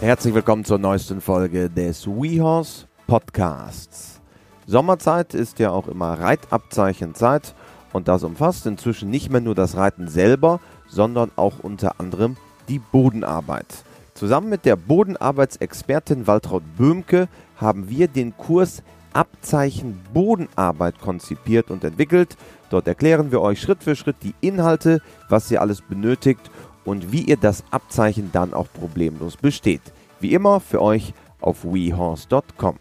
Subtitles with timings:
[0.00, 4.20] Herzlich willkommen zur neuesten Folge des WeHorse Podcasts.
[4.64, 7.52] Sommerzeit ist ja auch immer Reitabzeichenzeit
[7.92, 12.36] und das umfasst inzwischen nicht mehr nur das Reiten selber, sondern auch unter anderem
[12.68, 13.66] die Bodenarbeit.
[14.14, 17.26] Zusammen mit der Bodenarbeitsexpertin Waltraud Böhmke
[17.56, 22.36] haben wir den Kurs Abzeichen Bodenarbeit konzipiert und entwickelt.
[22.70, 26.52] Dort erklären wir euch Schritt für Schritt die Inhalte, was ihr alles benötigt
[26.84, 29.82] und wie ihr das Abzeichen dann auch problemlos besteht.
[30.20, 32.76] Wie immer für euch auf wehorse.com.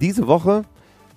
[0.00, 0.64] Diese Woche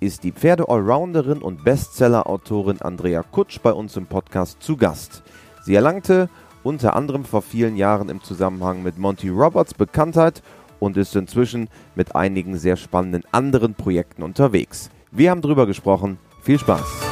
[0.00, 5.22] ist die Pferde-Allrounderin und Bestseller-Autorin Andrea Kutsch bei uns im Podcast zu Gast.
[5.64, 6.28] Sie erlangte
[6.62, 10.42] unter anderem vor vielen Jahren im Zusammenhang mit Monty Roberts Bekanntheit
[10.78, 14.90] und ist inzwischen mit einigen sehr spannenden anderen Projekten unterwegs.
[15.10, 16.18] Wir haben drüber gesprochen.
[16.42, 17.07] Viel Spaß!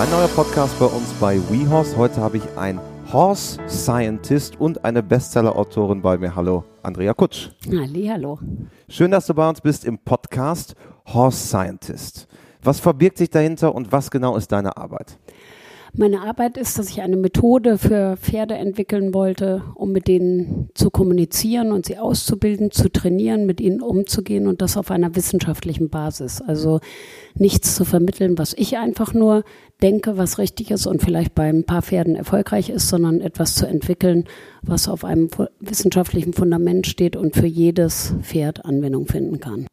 [0.00, 1.94] Ein neuer Podcast bei uns bei WeHorse.
[1.94, 2.80] Heute habe ich einen
[3.12, 6.34] Horse Scientist und eine Bestseller-Autorin bei mir.
[6.34, 7.50] Hallo, Andrea Kutsch.
[7.66, 8.38] Halli, hallo.
[8.88, 12.28] Schön, dass du bei uns bist im Podcast Horse Scientist.
[12.62, 15.18] Was verbirgt sich dahinter und was genau ist deine Arbeit?
[15.96, 20.90] Meine Arbeit ist, dass ich eine Methode für Pferde entwickeln wollte, um mit denen zu
[20.90, 26.40] kommunizieren und sie auszubilden, zu trainieren, mit ihnen umzugehen und das auf einer wissenschaftlichen Basis.
[26.40, 26.80] Also
[27.34, 29.42] nichts zu vermitteln, was ich einfach nur
[29.82, 33.66] denke, was richtig ist und vielleicht bei ein paar Pferden erfolgreich ist, sondern etwas zu
[33.66, 34.24] entwickeln,
[34.62, 39.66] was auf einem wissenschaftlichen Fundament steht und für jedes Pferd Anwendung finden kann.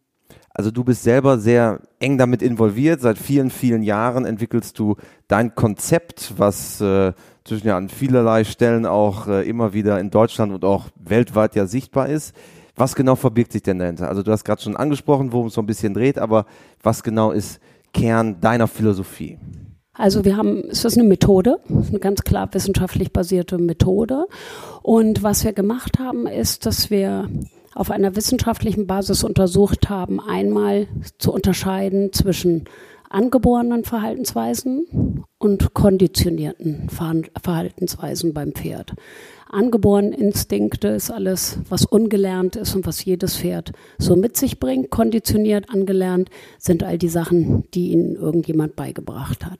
[0.57, 2.99] Also du bist selber sehr eng damit involviert.
[2.99, 4.95] Seit vielen, vielen Jahren entwickelst du
[5.27, 7.13] dein Konzept, was äh,
[7.45, 11.67] zwischen ja an vielerlei Stellen auch äh, immer wieder in Deutschland und auch weltweit ja
[11.67, 12.35] sichtbar ist.
[12.75, 14.09] Was genau verbirgt sich denn dahinter?
[14.09, 16.47] Also du hast gerade schon angesprochen, worum es so ein bisschen dreht, aber
[16.81, 17.59] was genau ist
[17.93, 19.37] Kern deiner Philosophie?
[19.93, 24.25] Also wir haben, es ist eine Methode, eine ganz klar wissenschaftlich basierte Methode.
[24.81, 27.29] Und was wir gemacht haben, ist, dass wir
[27.77, 30.87] auf einer wissenschaftlichen Basis untersucht haben, einmal
[31.19, 32.65] zu unterscheiden zwischen
[33.09, 38.93] angeborenen Verhaltensweisen und konditionierten Verhaltensweisen beim Pferd.
[39.49, 44.89] Angeborene Instinkte ist alles, was ungelernt ist und was jedes Pferd so mit sich bringt.
[44.89, 49.59] Konditioniert, angelernt sind all die Sachen, die ihnen irgendjemand beigebracht hat.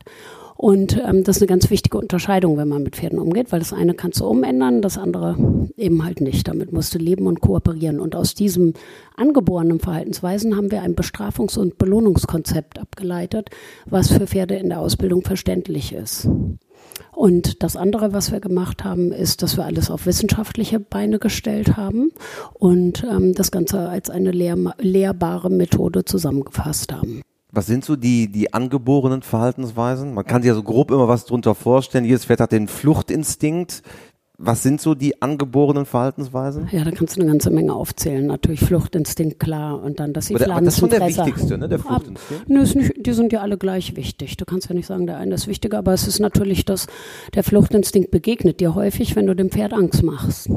[0.57, 3.73] Und ähm, das ist eine ganz wichtige Unterscheidung, wenn man mit Pferden umgeht, weil das
[3.73, 5.37] eine kannst du umändern, das andere
[5.77, 6.47] eben halt nicht.
[6.47, 7.99] Damit musst du leben und kooperieren.
[7.99, 8.73] Und aus diesem
[9.15, 13.51] angeborenen Verhaltensweisen haben wir ein Bestrafungs- und Belohnungskonzept abgeleitet,
[13.85, 16.27] was für Pferde in der Ausbildung verständlich ist.
[17.11, 21.77] Und das andere, was wir gemacht haben, ist, dass wir alles auf wissenschaftliche Beine gestellt
[21.77, 22.11] haben
[22.53, 27.21] und ähm, das Ganze als eine lehr lehrbare Methode zusammengefasst haben.
[27.57, 30.13] Was sind so die, die angeborenen Verhaltensweisen?
[30.13, 32.05] Man kann sich ja so grob immer was drunter vorstellen.
[32.05, 33.81] Jedes Pferd hat den Fluchtinstinkt.
[34.39, 36.69] Was sind so die angeborenen Verhaltensweisen?
[36.71, 38.27] Ja, da kannst du eine ganze Menge aufzählen.
[38.27, 39.81] Natürlich Fluchtinstinkt, klar.
[39.81, 41.67] Und dann, dass sie Pflanzen Das ist schon der wichtigste, ne?
[41.67, 42.47] Der Fluchtinstinkt.
[42.47, 44.37] Nö, nicht, die sind ja alle gleich wichtig.
[44.37, 46.85] Du kannst ja nicht sagen, der eine ist wichtiger, aber es ist natürlich, dass
[47.33, 50.51] der Fluchtinstinkt begegnet dir häufig, wenn du dem Pferd Angst machst.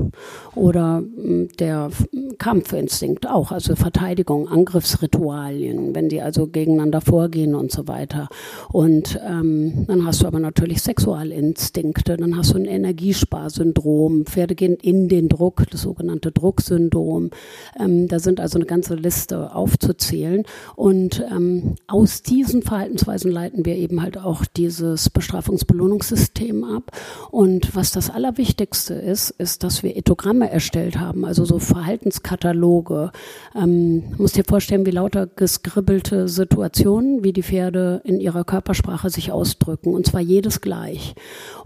[0.55, 1.89] Oder hm, der
[2.37, 8.29] Kampfinstinkt auch, also Verteidigung, Angriffsritualien, wenn die also gegeneinander vorgehen und so weiter.
[8.71, 14.55] Und ähm, dann hast du aber natürlich Sexualinstinkte, dann hast du ein Energiesparsystem Drucksyndrom, Pferde
[14.55, 17.31] gehen in den Druck, das sogenannte Drucksyndrom.
[17.79, 20.45] Ähm, da sind also eine ganze Liste aufzuzählen.
[20.77, 26.91] Und ähm, aus diesen Verhaltensweisen leiten wir eben halt auch dieses Bestrafungs-Belohnungssystem ab.
[27.31, 33.13] Und was das Allerwichtigste ist, ist, dass wir Ethogramme erstellt haben, also so Verhaltenskataloge.
[33.55, 39.33] Ähm, musst dir vorstellen, wie lauter geskribbelte Situationen, wie die Pferde in ihrer Körpersprache sich
[39.33, 39.95] ausdrücken.
[39.95, 41.15] Und zwar jedes gleich.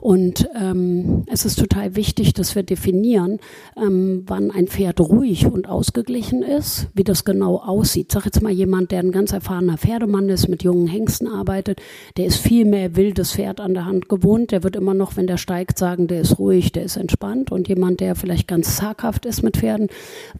[0.00, 3.38] Und ähm, es ist total wichtig, dass wir definieren,
[3.76, 8.12] ähm, wann ein Pferd ruhig und ausgeglichen ist, wie das genau aussieht.
[8.12, 11.80] Sag jetzt mal jemand, der ein ganz erfahrener Pferdemann ist, mit jungen Hengsten arbeitet,
[12.16, 15.26] der ist viel mehr wildes Pferd an der Hand gewohnt, der wird immer noch, wenn
[15.26, 17.52] der steigt, sagen, der ist ruhig, der ist entspannt.
[17.52, 19.88] Und jemand, der vielleicht ganz zaghaft ist mit Pferden,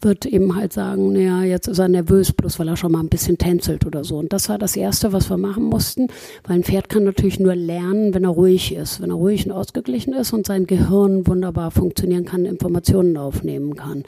[0.01, 3.09] wird eben halt sagen, naja, jetzt ist er nervös, bloß weil er schon mal ein
[3.09, 4.19] bisschen tänzelt oder so.
[4.19, 6.09] Und das war das Erste, was wir machen mussten,
[6.45, 9.53] weil ein Pferd kann natürlich nur lernen, wenn er ruhig ist, wenn er ruhig und
[9.53, 14.05] ausgeglichen ist und sein Gehirn wunderbar funktionieren kann, Informationen aufnehmen kann.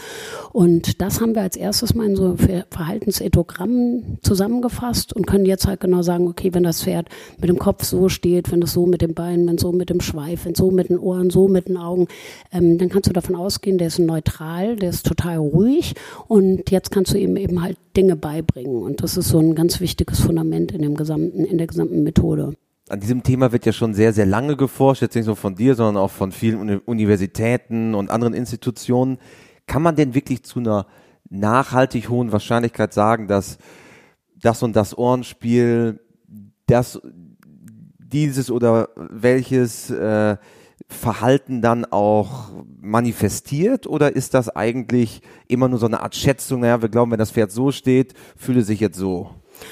[0.53, 2.37] Und das haben wir als erstes mal in so
[2.71, 7.85] Verhaltensetogrammen zusammengefasst und können jetzt halt genau sagen, okay, wenn das Pferd mit dem Kopf
[7.85, 10.71] so steht, wenn es so mit den Beinen, wenn so mit dem Schweif, wenn so
[10.71, 12.09] mit den Ohren, so mit den Augen,
[12.53, 15.94] ähm, dann kannst du davon ausgehen, der ist neutral, der ist total ruhig
[16.29, 18.82] und jetzt kannst du ihm eben halt Dinge beibringen.
[18.82, 22.55] Und das ist so ein ganz wichtiges Fundament in dem gesamten, in der gesamten Methode.
[22.88, 25.75] An diesem Thema wird ja schon sehr, sehr lange geforscht, jetzt nicht nur von dir,
[25.75, 29.19] sondern auch von vielen Universitäten und anderen Institutionen.
[29.67, 30.87] Kann man denn wirklich zu einer
[31.29, 33.59] nachhaltig hohen Wahrscheinlichkeit sagen, dass
[34.37, 36.00] das und das Ohrenspiel,
[36.67, 37.00] das,
[37.99, 40.37] dieses oder welches äh,
[40.89, 42.50] Verhalten dann auch
[42.81, 47.19] manifestiert oder ist das eigentlich immer nur so eine Art Schätzung, naja, wir glauben, wenn
[47.19, 49.31] das Pferd so steht, fühle sich jetzt so?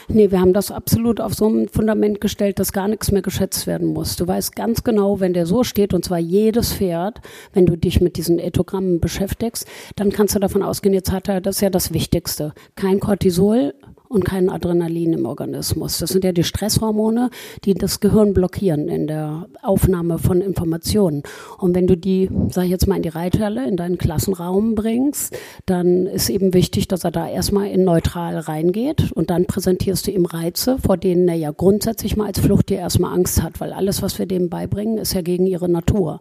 [0.08, 3.66] Nee, wir haben das absolut auf so ein Fundament gestellt, dass gar nichts mehr geschätzt
[3.66, 4.16] werden muss.
[4.16, 7.20] Du weißt ganz genau, wenn der so steht, und zwar jedes Pferd,
[7.52, 9.66] wenn du dich mit diesen Ethogrammen beschäftigst,
[9.96, 13.74] dann kannst du davon ausgehen, jetzt hat er, das ist ja das Wichtigste, kein Cortisol,
[14.08, 15.98] und kein Adrenalin im Organismus.
[15.98, 17.30] Das sind ja die Stresshormone,
[17.64, 21.22] die das Gehirn blockieren in der Aufnahme von Informationen.
[21.58, 25.36] Und wenn du die, sag ich jetzt mal, in die Reithalle, in deinen Klassenraum bringst,
[25.66, 30.10] dann ist eben wichtig, dass er da erstmal in neutral reingeht und dann präsentierst du
[30.10, 34.02] ihm Reize, vor denen er ja grundsätzlich mal als Fluchttier erstmal Angst hat, weil alles,
[34.02, 36.20] was wir dem beibringen, ist ja gegen ihre Natur.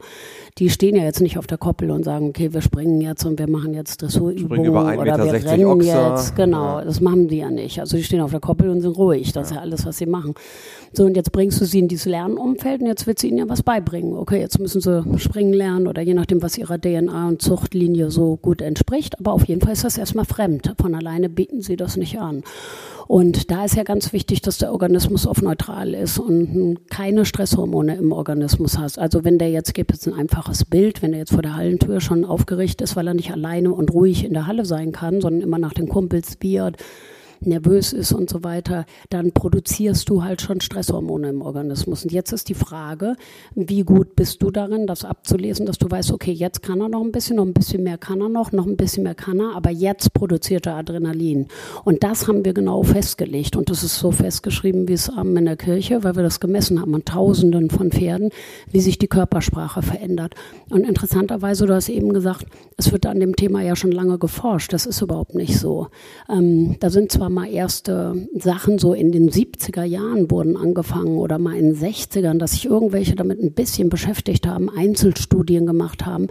[0.58, 3.40] Die stehen ja jetzt nicht auf der Koppel und sagen, okay, wir springen jetzt und
[3.40, 6.12] wir machen jetzt Dressurübungen oder wir rennen Ochser.
[6.12, 6.36] jetzt.
[6.36, 6.86] Genau, ja.
[6.86, 7.73] das machen die ja nicht.
[7.80, 9.32] Also die stehen auf der Koppel und sind ruhig.
[9.32, 10.34] Das ist ja alles, was sie machen.
[10.92, 13.50] So, und jetzt bringst du sie in dieses Lernumfeld und jetzt wird sie ihnen ja
[13.50, 14.14] was beibringen.
[14.16, 18.38] Okay, jetzt müssen sie springen lernen oder je nachdem, was ihrer DNA und Zuchtlinie so
[18.38, 19.20] gut entspricht.
[19.20, 20.74] Aber auf jeden Fall ist das erstmal fremd.
[20.80, 22.44] Von alleine bieten sie das nicht an.
[23.08, 27.96] Und da ist ja ganz wichtig, dass der Organismus auf neutral ist und keine Stresshormone
[27.96, 28.98] im Organismus hast.
[28.98, 32.02] Also wenn der jetzt, gibt jetzt ein einfaches Bild, wenn der jetzt vor der Hallentür
[32.02, 35.42] schon aufgerichtet ist, weil er nicht alleine und ruhig in der Halle sein kann, sondern
[35.42, 36.78] immer nach den Kumpels biert,
[37.46, 42.04] nervös ist und so weiter, dann produzierst du halt schon Stresshormone im Organismus.
[42.04, 43.16] Und jetzt ist die Frage,
[43.56, 47.02] wie gut bist du darin, das abzulesen, dass du weißt, okay, jetzt kann er noch
[47.02, 49.56] ein bisschen, noch ein bisschen mehr kann er noch, noch ein bisschen mehr kann er,
[49.56, 51.48] aber jetzt produziert er Adrenalin.
[51.84, 53.56] Und das haben wir genau festgelegt.
[53.56, 56.82] Und das ist so festgeschrieben wie es Abend in der Kirche, weil wir das gemessen
[56.82, 58.30] haben an Tausenden von Pferden,
[58.72, 60.36] wie sich die Körpersprache verändert.
[60.70, 62.46] Und interessanterweise, du hast eben gesagt,
[62.78, 64.74] es wird an dem Thema ja schon lange geforscht.
[64.74, 65.88] Das ist überhaupt nicht so.
[66.30, 71.40] Ähm, da sind zwar mal erste Sachen so in den 70er Jahren wurden angefangen oder
[71.40, 76.28] mal in den 60ern, dass sich irgendwelche damit ein bisschen beschäftigt haben, Einzelstudien gemacht haben.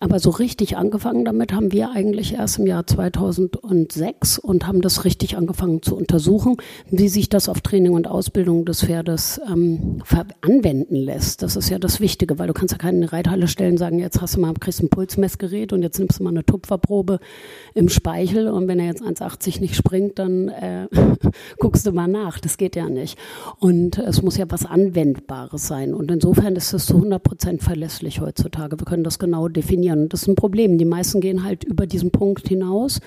[0.00, 5.04] Aber so richtig angefangen damit haben wir eigentlich erst im Jahr 2006 und haben das
[5.04, 6.56] richtig angefangen zu untersuchen,
[6.90, 10.02] wie sich das auf Training und Ausbildung des Pferdes ähm,
[10.40, 11.42] anwenden lässt.
[11.42, 14.36] Das ist ja das Wichtige, weil du kannst ja keine Reithalle stellen, sagen, jetzt hast
[14.36, 17.20] du mal, kriegst ein Pulsmessgerät und jetzt nimmst du mal eine Tupferprobe
[17.74, 20.88] im Speichel und wenn er jetzt 1,80 nicht springt, dann äh,
[21.58, 22.38] guckst du mal nach.
[22.40, 23.18] Das geht ja nicht.
[23.58, 25.94] Und es muss ja was Anwendbares sein.
[25.94, 28.78] Und insofern ist es zu 100 Prozent verlässlich heutzutage.
[28.78, 30.08] Wir können das genau definieren funktionieren.
[30.08, 30.78] Das ist ein Problem.
[30.78, 33.00] Die meisten gehen halt über diesen Punkt hinaus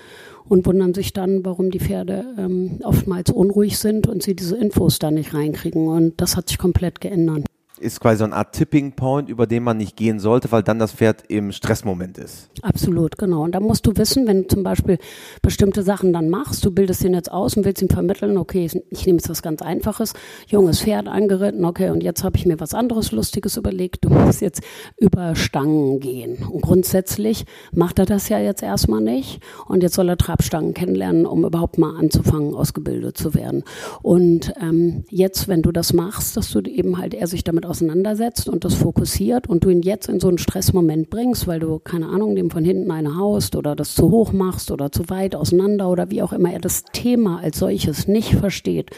[0.47, 4.99] und wundern sich dann, warum die Pferde ähm, oftmals unruhig sind und sie diese Infos
[4.99, 5.87] da nicht reinkriegen.
[5.87, 7.45] Und das hat sich komplett geändert
[7.79, 10.79] ist quasi so eine Art Tipping Point, über den man nicht gehen sollte, weil dann
[10.79, 12.49] das Pferd im Stressmoment ist.
[12.61, 13.43] Absolut, genau.
[13.43, 14.97] Und da musst du wissen, wenn du zum Beispiel
[15.41, 19.05] bestimmte Sachen dann machst, du bildest ihn jetzt aus und willst ihm vermitteln, okay, ich
[19.05, 20.13] nehme jetzt was ganz Einfaches,
[20.47, 24.41] junges Pferd angeritten, okay, und jetzt habe ich mir was anderes Lustiges überlegt, du musst
[24.41, 24.61] jetzt
[24.97, 26.43] über Stangen gehen.
[26.49, 31.25] Und grundsätzlich macht er das ja jetzt erstmal nicht und jetzt soll er Trabstangen kennenlernen,
[31.25, 33.63] um überhaupt mal anzufangen, ausgebildet zu werden.
[34.01, 38.49] Und ähm, jetzt, wenn du das machst, dass du eben halt er sich damit auseinandersetzt
[38.49, 42.07] und das fokussiert und du ihn jetzt in so einen Stressmoment bringst, weil du, keine
[42.07, 45.89] Ahnung, dem von hinten eine haust oder das zu hoch machst oder zu weit auseinander
[45.89, 48.91] oder wie auch immer er das Thema als solches nicht versteht,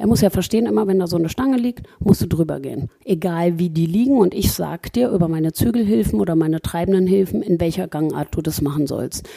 [0.00, 2.88] er muss ja verstehen, immer wenn da so eine Stange liegt, musst du drüber gehen.
[3.04, 7.42] Egal wie die liegen und ich sag dir über meine Zügelhilfen oder meine treibenden Hilfen,
[7.42, 9.28] in welcher Gangart du das machen sollst.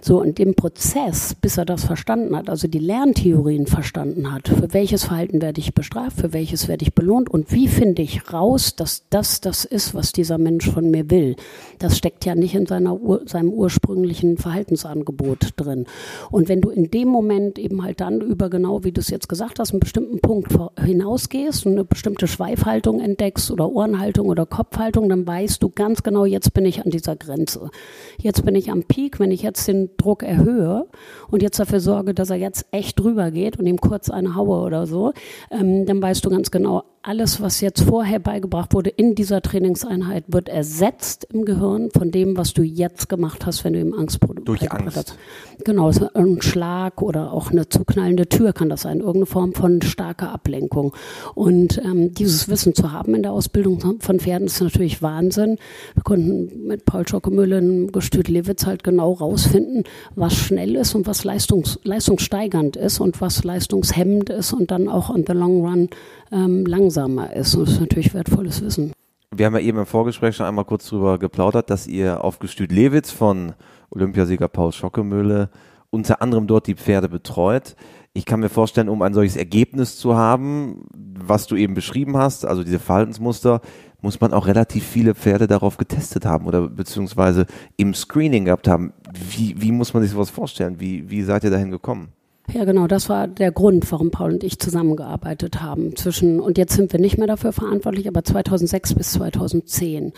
[0.00, 4.72] So, in dem Prozess, bis er das verstanden hat, also die Lerntheorien verstanden hat, für
[4.72, 8.76] welches Verhalten werde ich bestraft, für welches werde ich belohnt und wie finde ich raus,
[8.76, 11.34] dass das das ist, was dieser Mensch von mir will.
[11.80, 15.86] Das steckt ja nicht in seiner, seinem ursprünglichen Verhaltensangebot drin.
[16.30, 19.28] Und wenn du in dem Moment eben halt dann über genau, wie du es jetzt
[19.28, 24.46] gesagt hast, einen bestimmten bestimmten Punkt hinausgehst und eine bestimmte Schweifhaltung entdeckst oder Ohrenhaltung oder
[24.46, 27.70] Kopfhaltung, dann weißt du ganz genau, jetzt bin ich an dieser Grenze.
[28.18, 30.86] Jetzt bin ich am Peak, wenn ich jetzt den Druck erhöhe
[31.30, 34.64] und jetzt dafür sorge, dass er jetzt echt drüber geht und ihm kurz eine haue
[34.64, 35.12] oder so,
[35.50, 40.24] ähm, dann weißt du ganz genau, alles, was jetzt vorher beigebracht wurde in dieser Trainingseinheit,
[40.28, 44.20] wird ersetzt im Gehirn von dem, was du jetzt gemacht hast, wenn du ihm Angst
[44.44, 44.96] Durch Angst.
[44.96, 45.18] Hast.
[45.64, 50.32] Genau, ein Schlag oder auch eine zuknallende Tür kann das sein, irgendeine Form von starker
[50.32, 50.94] Ablenkung.
[51.34, 55.58] Und ähm, dieses Wissen zu haben in der Ausbildung von Pferden ist natürlich Wahnsinn.
[55.94, 61.24] Wir konnten mit Paul Schockemühle Gestüt Lewitz halt genau rausfinden, was schnell ist und was
[61.24, 65.88] leistungs leistungssteigernd ist und was leistungshemmend ist und dann auch on the long run
[66.32, 67.54] ähm, langsam langsamer ist.
[67.54, 68.92] Und das ist natürlich wertvolles Wissen.
[69.34, 72.70] Wir haben ja eben im Vorgespräch schon einmal kurz drüber geplaudert, dass ihr auf Gestüt
[72.70, 73.54] Lewitz von
[73.90, 75.48] Olympiasieger Paul Schockemöhle
[75.90, 77.76] unter anderem dort die Pferde betreut.
[78.14, 82.44] Ich kann mir vorstellen, um ein solches Ergebnis zu haben, was du eben beschrieben hast,
[82.44, 83.62] also diese Verhaltensmuster,
[84.02, 88.92] muss man auch relativ viele Pferde darauf getestet haben oder beziehungsweise im Screening gehabt haben.
[89.14, 90.78] Wie, wie muss man sich sowas vorstellen?
[90.78, 92.12] Wie, wie seid ihr dahin gekommen?
[92.50, 95.94] Ja, genau, das war der Grund, warum Paul und ich zusammengearbeitet haben.
[95.96, 100.12] Zwischen, und jetzt sind wir nicht mehr dafür verantwortlich, aber 2006 bis 2010.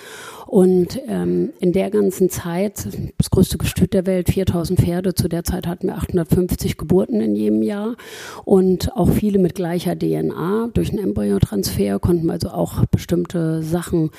[0.47, 2.89] Und ähm, in der ganzen Zeit,
[3.19, 7.37] das größte Gestüt der Welt, 4000 Pferde, zu der Zeit hatten wir 850 Geburten in
[7.37, 7.95] jedem Jahr
[8.45, 10.71] und auch viele mit gleicher DNA.
[10.75, 14.11] Durch einen Embryotransfer konnten wir also auch bestimmte Sachen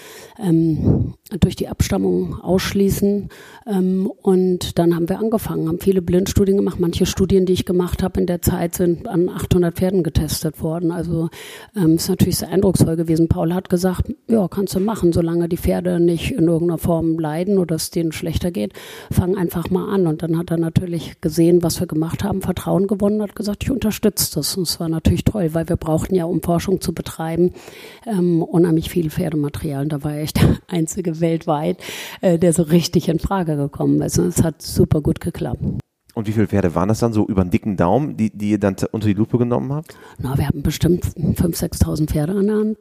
[0.42, 3.30] ähm, durch die Abstammung ausschließen.
[3.68, 6.80] Ähm, und dann haben wir angefangen, haben viele Blindstudien gemacht.
[6.80, 10.92] Manche Studien, die ich gemacht habe in der Zeit, sind an 800 Pferden getestet worden.
[10.92, 11.30] Also
[11.76, 13.28] ähm, ist natürlich sehr eindrucksvoll gewesen.
[13.28, 17.58] Paul hat gesagt, ja, kannst du machen, solange die Pferde nicht in irgendeiner Form leiden
[17.58, 18.74] oder es denen schlechter geht,
[19.12, 20.08] fang einfach mal an.
[20.08, 23.72] Und dann hat er natürlich gesehen, was wir gemacht haben, Vertrauen gewonnen, hat gesagt, ich
[23.72, 24.56] unterstütze das.
[24.56, 27.54] Und es war natürlich toll, weil wir brauchten ja, um Forschung zu betreiben,
[28.06, 29.84] ähm, unheimlich viel Pferdematerial.
[29.84, 31.78] Und da war ich der einzige weltweit,
[32.22, 34.20] äh, der so richtig in Frage gekommen ist.
[34.20, 35.85] Und es hat super gut geklappt.
[36.16, 38.58] Und wie viele Pferde waren das dann so über einen dicken Daumen, die, die ihr
[38.58, 39.98] dann unter die Lupe genommen habt?
[40.18, 42.78] Na, wir hatten bestimmt 5.000, 6.000 Pferde an der Hand.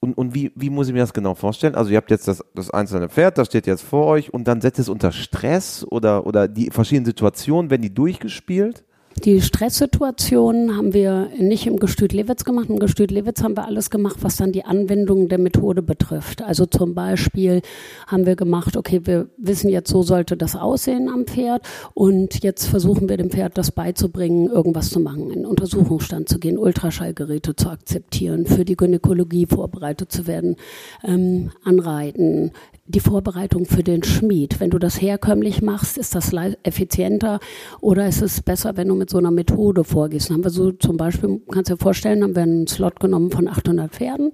[0.00, 1.76] Und, und wie, wie muss ich mir das genau vorstellen?
[1.76, 4.60] Also ihr habt jetzt das, das einzelne Pferd, das steht jetzt vor euch und dann
[4.60, 8.84] setzt es unter Stress oder, oder die verschiedenen Situationen, werden die durchgespielt?
[9.24, 12.68] Die Stresssituationen haben wir nicht im Gestüt Lewitz gemacht.
[12.68, 16.42] Im Gestüt Lewitz haben wir alles gemacht, was dann die Anwendung der Methode betrifft.
[16.42, 17.62] Also zum Beispiel
[18.06, 21.62] haben wir gemacht, okay, wir wissen jetzt, so sollte das aussehen am Pferd
[21.94, 26.58] und jetzt versuchen wir dem Pferd das beizubringen, irgendwas zu machen, in Untersuchungsstand zu gehen,
[26.58, 30.56] Ultraschallgeräte zu akzeptieren, für die Gynäkologie vorbereitet zu werden,
[31.02, 32.52] ähm, anreiten,
[32.88, 34.60] die Vorbereitung für den Schmied.
[34.60, 37.40] Wenn du das herkömmlich machst, ist das effizienter
[37.80, 40.28] oder ist es besser, wenn du mit so einer Methode vorgehst?
[40.28, 43.30] Dann haben wir so zum Beispiel, kannst du dir vorstellen, haben wir einen Slot genommen
[43.30, 44.32] von 800 Pferden,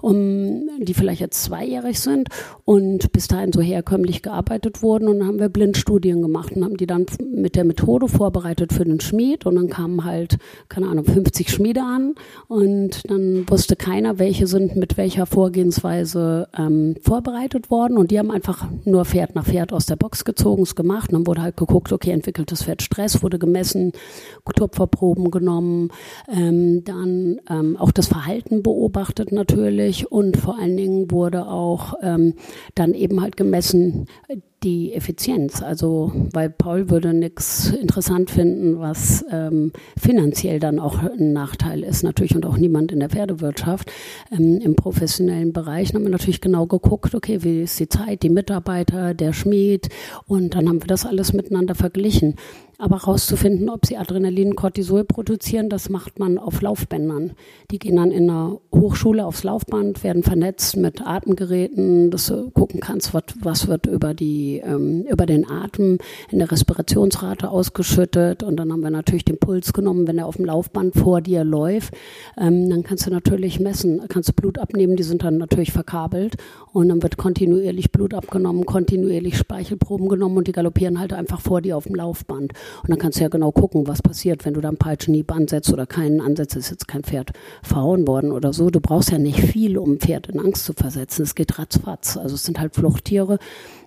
[0.00, 2.28] um, die vielleicht jetzt zweijährig sind
[2.64, 6.76] und bis dahin so herkömmlich gearbeitet wurden und dann haben wir Blindstudien gemacht und haben
[6.76, 11.04] die dann mit der Methode vorbereitet für den Schmied und dann kamen halt, keine Ahnung,
[11.04, 12.14] 50 Schmiede an
[12.48, 18.18] und dann wusste keiner, welche sind mit welcher Vorgehensweise ähm, vorbereitet worden worden und die
[18.18, 21.42] haben einfach nur Pferd nach Pferd aus der Box gezogen, es gemacht und dann wurde
[21.42, 23.92] halt geguckt, okay, entwickelt das Pferd Stress, wurde gemessen,
[24.54, 25.90] Tupferproben genommen,
[26.28, 32.34] ähm, dann ähm, auch das Verhalten beobachtet natürlich und vor allen Dingen wurde auch ähm,
[32.74, 34.06] dann eben halt gemessen,
[34.62, 35.62] die Effizienz.
[35.62, 42.02] Also, weil Paul würde nichts interessant finden, was ähm, finanziell dann auch ein Nachteil ist,
[42.02, 43.90] natürlich und auch niemand in der Pferdewirtschaft.
[44.30, 48.30] Ähm, Im professionellen Bereich haben wir natürlich genau geguckt, okay, wie ist die Zeit, die
[48.30, 49.88] Mitarbeiter, der Schmied
[50.26, 52.36] und dann haben wir das alles miteinander verglichen.
[52.78, 57.32] Aber herauszufinden, ob sie Adrenalin, Cortisol produzieren, das macht man auf Laufbändern.
[57.70, 62.80] Die gehen dann in einer Hochschule aufs Laufband, werden vernetzt mit Atemgeräten, dass du gucken
[62.80, 65.98] kannst, was, was wird über, die, ähm, über den Atem
[66.30, 68.42] in der Respirationsrate ausgeschüttet.
[68.42, 71.44] Und dann haben wir natürlich den Puls genommen, wenn er auf dem Laufband vor dir
[71.44, 71.94] läuft.
[72.36, 76.36] Ähm, dann kannst du natürlich messen, kannst du Blut abnehmen, die sind dann natürlich verkabelt.
[76.72, 81.60] Und dann wird kontinuierlich Blut abgenommen, kontinuierlich Speichelproben genommen und die galoppieren halt einfach vor
[81.60, 82.52] dir auf dem Laufband.
[82.82, 85.72] Und dann kannst du ja genau gucken, was passiert, wenn du da einen Peitschenhieb ansetzt
[85.72, 86.56] oder keinen ansetzt.
[86.56, 88.70] Ist jetzt kein Pferd verhauen worden oder so.
[88.70, 91.22] Du brauchst ja nicht viel, um ein Pferd in Angst zu versetzen.
[91.22, 92.16] Es geht ratzfatz.
[92.16, 93.38] Also es sind halt Fluchttiere.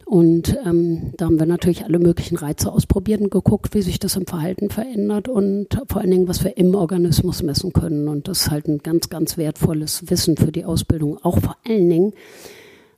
[0.05, 4.15] Und ähm, da haben wir natürlich alle möglichen Reize ausprobiert und geguckt, wie sich das
[4.15, 8.07] im Verhalten verändert und vor allen Dingen, was wir im Organismus messen können.
[8.07, 11.17] Und das ist halt ein ganz, ganz wertvolles Wissen für die Ausbildung.
[11.23, 12.13] Auch vor allen Dingen,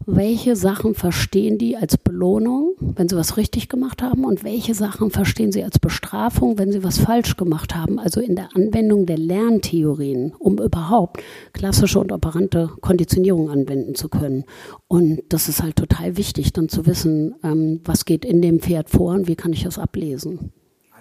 [0.06, 5.12] welche Sachen verstehen die als Belohnung, wenn sie was richtig gemacht haben und welche Sachen
[5.12, 9.18] verstehen sie als Bestrafung, wenn sie was falsch gemacht haben, also in der Anwendung der
[9.18, 11.22] Lerntheorien, um überhaupt
[11.54, 14.46] klassische und operante Konditionierung anwenden zu können.
[14.88, 18.90] Und das ist halt total wichtig, dann zu wissen, ähm, was geht in dem Pferd
[18.90, 20.52] vor und wie kann ich das ablesen.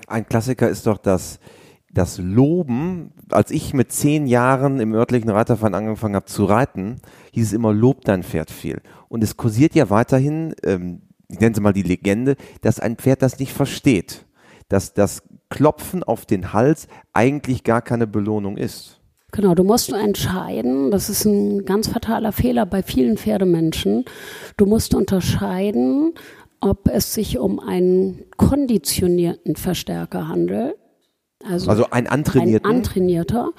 [0.09, 1.39] Ein Klassiker ist doch das
[1.97, 6.97] das Loben, als ich mit zehn Jahren im örtlichen Reiterverein angefangen habe zu reiten,
[7.33, 8.83] hieß es immer, lob dein Pferd viel.
[9.09, 13.23] Und es kursiert ja weiterhin, ähm, ich nenne es mal die Legende, dass ein Pferd
[13.23, 14.27] das nicht versteht.
[14.69, 19.01] Dass das Klopfen auf den Hals eigentlich gar keine Belohnung ist.
[19.33, 24.05] Genau, du musst entscheiden, das ist ein ganz fataler Fehler bei vielen Pferdemenschen.
[24.57, 26.15] Du musst unterscheiden,
[26.61, 30.77] ob es sich um einen konditionierten Verstärker handelt
[31.49, 32.69] also, also ein antrainierter.
[32.69, 33.51] Ein antrainierter.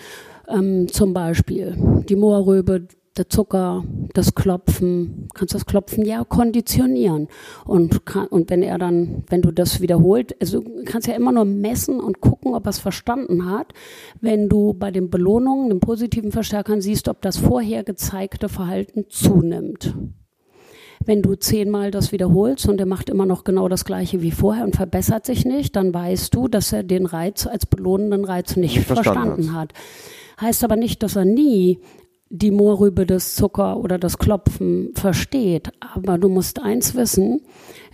[0.47, 7.27] Ähm, zum Beispiel die Moorrübe, der Zucker, das Klopfen, kannst das Klopfen ja konditionieren.
[7.65, 11.45] Und, kann, und wenn er dann, wenn du das wiederholt, also kannst ja immer nur
[11.45, 13.73] messen und gucken, ob er es verstanden hat.
[14.21, 19.95] Wenn du bei den Belohnungen, den positiven Verstärkern siehst, ob das vorher gezeigte Verhalten zunimmt.
[21.05, 24.65] Wenn du zehnmal das wiederholst und er macht immer noch genau das Gleiche wie vorher
[24.65, 28.79] und verbessert sich nicht, dann weißt du, dass er den Reiz als belohnenden Reiz nicht
[28.79, 29.73] verstanden, verstanden hat.
[30.39, 31.79] Heißt aber nicht, dass er nie
[32.29, 35.71] die Moorrübe des Zucker oder das Klopfen versteht.
[35.79, 37.41] Aber du musst eins wissen,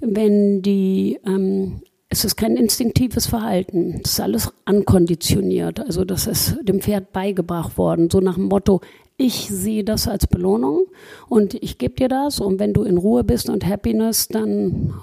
[0.02, 5.80] wenn die, ähm, es ist kein instinktives Verhalten, es ist alles ankonditioniert.
[5.80, 8.82] Also das ist dem Pferd beigebracht worden, so nach dem Motto,
[9.18, 10.88] ich sehe das als Belohnung
[11.30, 14.94] und ich gebe dir das und wenn du in Ruhe bist und Happiness, dann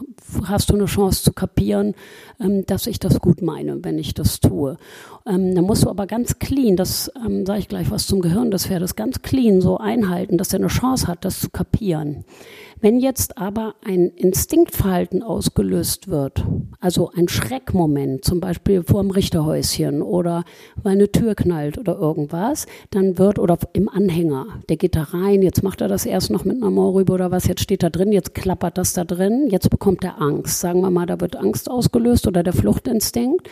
[0.45, 1.95] hast du eine Chance zu kapieren,
[2.40, 4.76] ähm, dass ich das gut meine, wenn ich das tue.
[5.26, 8.50] Ähm, dann musst du aber ganz clean, das ähm, sage ich gleich was zum Gehirn
[8.50, 12.25] des Pferdes, ganz clean so einhalten, dass er eine Chance hat, das zu kapieren.
[12.82, 16.46] Wenn jetzt aber ein Instinktverhalten ausgelöst wird,
[16.80, 20.44] also ein Schreckmoment, zum Beispiel vor dem Richterhäuschen oder
[20.82, 25.42] weil eine Tür knallt oder irgendwas, dann wird, oder im Anhänger, der geht da rein,
[25.42, 28.12] jetzt macht er das erst noch mit einer Moorrübe oder was, jetzt steht da drin,
[28.12, 30.60] jetzt klappert das da drin, jetzt bekommt er Angst.
[30.60, 33.46] Sagen wir mal, da wird Angst ausgelöst oder der Fluchtinstinkt,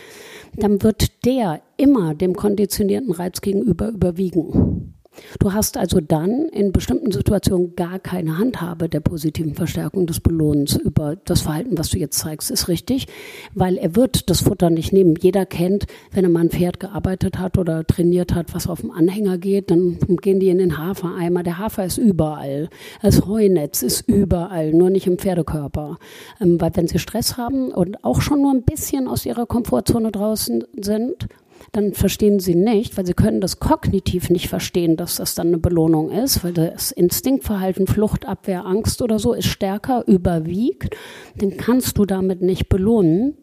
[0.56, 4.97] dann wird der immer dem konditionierten Reiz gegenüber überwiegen.
[5.38, 10.76] Du hast also dann in bestimmten Situationen gar keine Handhabe der positiven Verstärkung des Belohnens
[10.76, 13.06] über das Verhalten, was du jetzt zeigst, ist richtig,
[13.54, 15.14] weil er wird das Futter nicht nehmen.
[15.20, 18.90] Jeder kennt, wenn er mal ein Pferd gearbeitet hat oder trainiert hat, was auf dem
[18.90, 21.42] Anhänger geht, dann gehen die in den Hafereimer.
[21.42, 22.68] Der Hafer ist überall.
[23.02, 25.98] Das Heunetz ist überall, nur nicht im Pferdekörper.
[26.40, 30.12] Ähm, weil wenn sie Stress haben und auch schon nur ein bisschen aus ihrer Komfortzone
[30.12, 31.28] draußen sind,
[31.72, 35.58] dann verstehen sie nicht, weil sie können das kognitiv nicht verstehen, dass das dann eine
[35.58, 40.96] Belohnung ist, weil das Instinktverhalten, Flucht, Abwehr, Angst oder so ist stärker überwiegt,
[41.36, 43.36] dann kannst du damit nicht belohnen.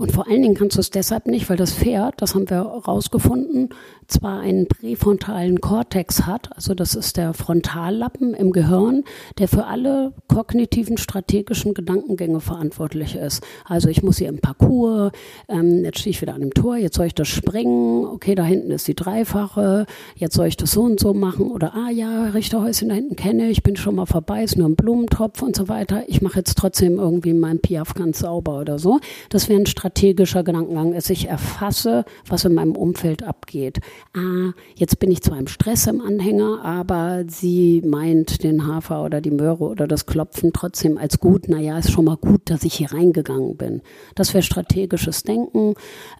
[0.00, 2.56] Und vor allen Dingen kannst du es deshalb nicht, weil das Pferd, das haben wir
[2.56, 3.68] herausgefunden,
[4.08, 9.04] zwar einen präfrontalen Kortex hat, also das ist der Frontallappen im Gehirn,
[9.38, 13.44] der für alle kognitiven strategischen Gedankengänge verantwortlich ist.
[13.66, 15.12] Also ich muss hier im Parcours,
[15.48, 18.42] ähm, jetzt stehe ich wieder an dem Tor, jetzt soll ich das springen, okay, da
[18.42, 19.84] hinten ist die Dreifache,
[20.16, 23.50] jetzt soll ich das so und so machen oder ah ja, Richterhäuschen da hinten kenne
[23.50, 26.04] ich, bin schon mal vorbei, ist nur ein Blumentopf und so weiter.
[26.08, 28.98] Ich mache jetzt trotzdem irgendwie meinen Piaf ganz sauber oder so.
[29.28, 33.80] Das wäre ein strategischer Gedankengang, ist ich erfasse, was in meinem Umfeld abgeht
[34.14, 39.20] ah, jetzt bin ich zwar im Stress im Anhänger, aber sie meint den Hafer oder
[39.20, 41.48] die Möhre oder das Klopfen trotzdem als gut.
[41.48, 43.82] Naja, ist schon mal gut, dass ich hier reingegangen bin.
[44.14, 45.74] Das wäre strategisches Denken.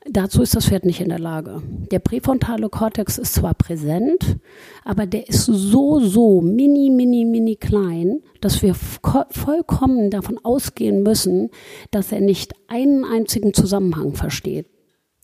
[0.08, 1.62] Dazu ist das Pferd nicht in der Lage.
[1.90, 4.38] Der präfrontale Kortex ist zwar präsent,
[4.84, 11.50] aber der ist so, so mini, mini, mini klein, dass wir vollkommen davon ausgehen müssen,
[11.90, 14.66] dass er nicht einen einzigen Zusammenhang versteht.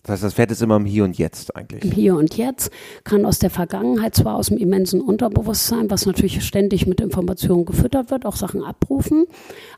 [0.06, 1.82] Das heißt, das Pferd ist immer im Hier und Jetzt eigentlich.
[1.82, 2.70] Im Hier und Jetzt
[3.02, 8.12] kann aus der Vergangenheit, zwar aus dem immensen Unterbewusstsein, was natürlich ständig mit Informationen gefüttert
[8.12, 9.26] wird, auch Sachen abrufen.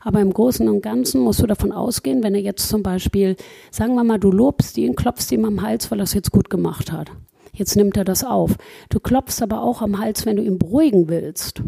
[0.03, 3.37] Aber im Großen und Ganzen musst du davon ausgehen, wenn er jetzt zum Beispiel,
[3.71, 6.51] sagen wir mal, du lobst ihn, klopfst ihm am Hals, weil er es jetzt gut
[6.51, 7.09] gemacht hat.
[7.51, 8.55] Jetzt nimmt er das auf.
[8.91, 11.63] Du klopfst aber auch am Hals, wenn du ihn beruhigen willst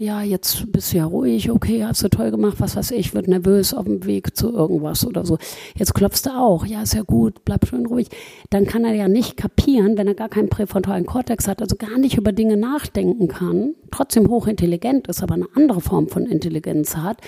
[0.00, 3.28] ja, jetzt bist du ja ruhig, okay, hast du toll gemacht, was weiß ich, wird
[3.28, 5.36] nervös auf dem Weg zu irgendwas oder so.
[5.76, 8.08] Jetzt klopfst du auch, ja, ist ja gut, bleib schön ruhig.
[8.48, 11.98] Dann kann er ja nicht kapieren, wenn er gar keinen präfrontalen Kortex hat, also gar
[11.98, 17.18] nicht über Dinge nachdenken kann, trotzdem hochintelligent ist, aber eine andere Form von Intelligenz hat,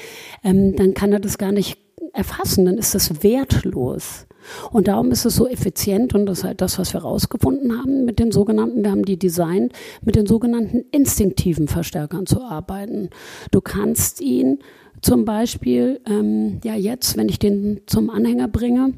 [0.42, 1.78] ähm, dann kann er das gar nicht
[2.12, 4.26] erfassen, dann ist das wertlos.
[4.70, 8.04] Und darum ist es so effizient und das ist halt das, was wir herausgefunden haben
[8.04, 9.72] mit den sogenannten, wir haben die designt,
[10.02, 13.10] mit den sogenannten instinktiven Verstärkern zu arbeiten.
[13.50, 14.58] Du kannst ihn
[15.00, 18.94] zum Beispiel, ähm, ja jetzt, wenn ich den zum Anhänger bringe,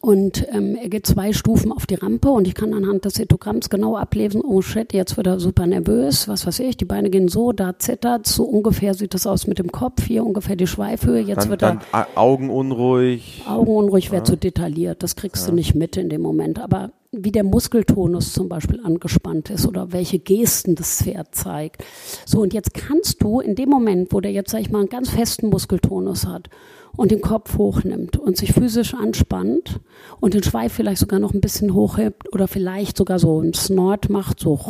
[0.00, 3.70] und ähm, er geht zwei Stufen auf die Rampe und ich kann anhand des Zetogramms
[3.70, 7.28] genau ablesen, oh shit, jetzt wird er super nervös, was weiß ich, die Beine gehen
[7.28, 11.20] so, da zittert, so ungefähr sieht das aus mit dem Kopf, hier ungefähr die Schweifhöhe,
[11.20, 12.06] jetzt dann, wird dann er...
[12.16, 13.42] Augen unruhig.
[13.48, 14.24] Augen unruhig wäre ja.
[14.24, 15.50] zu detailliert, das kriegst ja.
[15.50, 19.92] du nicht mit in dem Moment, aber wie der Muskeltonus zum Beispiel angespannt ist oder
[19.92, 21.84] welche Gesten das Pferd zeigt.
[22.26, 24.88] So, und jetzt kannst du in dem Moment, wo der jetzt, sag ich mal, einen
[24.88, 26.48] ganz festen Muskeltonus hat
[26.96, 29.80] und den Kopf hochnimmt und sich physisch anspannt
[30.20, 34.10] und den Schweif vielleicht sogar noch ein bisschen hochhebt oder vielleicht sogar so ein Snort
[34.10, 34.60] macht, so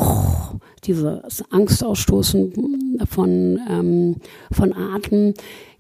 [0.85, 4.17] dieses Angstausstoßen von, ähm,
[4.51, 5.35] von Atem.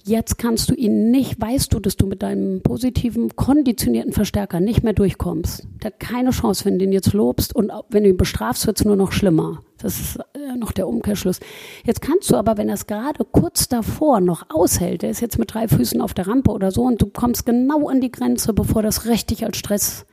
[0.06, 4.82] Jetzt kannst du ihn nicht, weißt du, dass du mit deinem positiven, konditionierten Verstärker nicht
[4.82, 5.66] mehr durchkommst.
[5.82, 8.78] Der hat keine Chance, wenn du ihn jetzt lobst und wenn du ihn bestrafst, wird
[8.78, 9.62] es nur noch schlimmer.
[9.78, 11.40] Das ist äh, noch der Umkehrschluss.
[11.86, 15.38] Jetzt kannst du aber, wenn er es gerade kurz davor noch aushält, der ist jetzt
[15.38, 18.52] mit drei Füßen auf der Rampe oder so und du kommst genau an die Grenze,
[18.52, 20.04] bevor das richtig als Stress,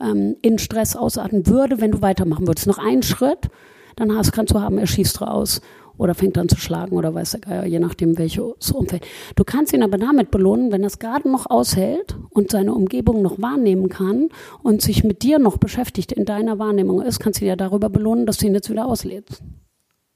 [0.00, 2.66] ähm, in Stress ausarten würde, wenn du weitermachen würdest.
[2.66, 3.48] Noch einen Schritt,
[3.94, 5.60] dann hast, kannst du haben, er schießt raus
[5.98, 9.06] oder fängt an zu schlagen oder weiß der Geier, je nachdem welches Umfeld.
[9.34, 13.22] Du kannst ihn aber damit belohnen, wenn er es gerade noch aushält und seine Umgebung
[13.22, 14.28] noch wahrnehmen kann
[14.62, 17.88] und sich mit dir noch beschäftigt in deiner Wahrnehmung ist, kannst du ihn ja darüber
[17.88, 19.42] belohnen, dass du ihn jetzt wieder auslädst.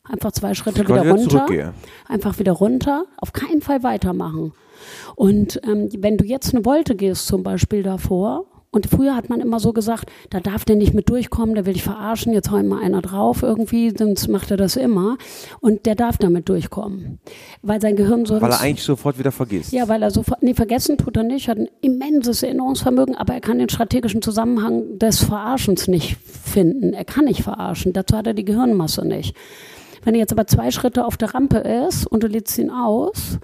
[0.04, 1.74] Einfach zwei Schritte wieder runter.
[2.08, 3.04] Einfach wieder runter.
[3.18, 4.52] Auf keinen Fall weitermachen.
[5.14, 9.40] Und ähm, wenn du jetzt eine Wolte gehst, zum Beispiel davor, und früher hat man
[9.40, 12.56] immer so gesagt, da darf der nicht mit durchkommen, der will dich verarschen, jetzt hau
[12.56, 15.18] ihm mal einer drauf irgendwie, sonst macht er das immer.
[15.60, 17.18] Und der darf damit durchkommen.
[17.62, 18.40] Weil sein Gehirn so.
[18.40, 19.72] Weil er eigentlich sofort wieder vergisst.
[19.72, 23.40] Ja, weil er sofort, nee, vergessen tut er nicht, hat ein immenses Erinnerungsvermögen, aber er
[23.40, 26.92] kann den strategischen Zusammenhang des Verarschens nicht finden.
[26.92, 29.34] Er kann nicht verarschen, dazu hat er die Gehirnmasse nicht.
[30.04, 33.40] Wenn er jetzt aber zwei Schritte auf der Rampe ist und du lädst ihn aus,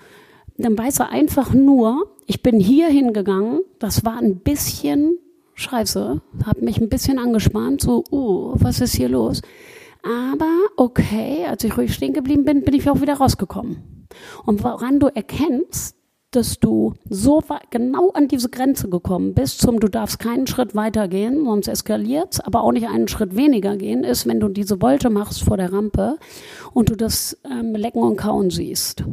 [0.59, 5.19] dann weiß er einfach nur, ich bin hier hingegangen, das war ein bisschen
[5.55, 9.43] scheiße, habe mich ein bisschen angespannt, so, uh, was ist hier los?
[10.03, 14.07] Aber okay, als ich ruhig stehen geblieben bin, bin ich auch wieder rausgekommen.
[14.45, 15.97] Und woran du erkennst,
[16.31, 21.09] dass du so genau an diese Grenze gekommen bist, zum du darfst keinen Schritt weiter
[21.09, 25.09] gehen, sonst eskaliert's, aber auch nicht einen Schritt weniger gehen, ist, wenn du diese Wolte
[25.09, 26.19] machst vor der Rampe
[26.75, 29.05] und du das ähm, Lecken und Kauen siehst.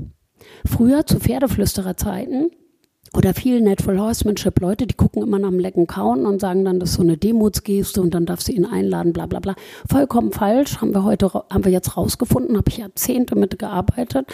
[0.65, 2.52] Früher zu Pferdeflüstererzeiten
[3.15, 6.80] oder viel Natural Horsemanship Leute, die gucken immer nach dem Lecken kauen und sagen dann,
[6.80, 9.56] das ist so eine Demutsgeste und dann darfst du ihn einladen, bla bla bla.
[9.89, 14.26] Vollkommen falsch, haben wir heute, haben wir jetzt rausgefunden, habe ich Jahrzehnte mit gearbeitet,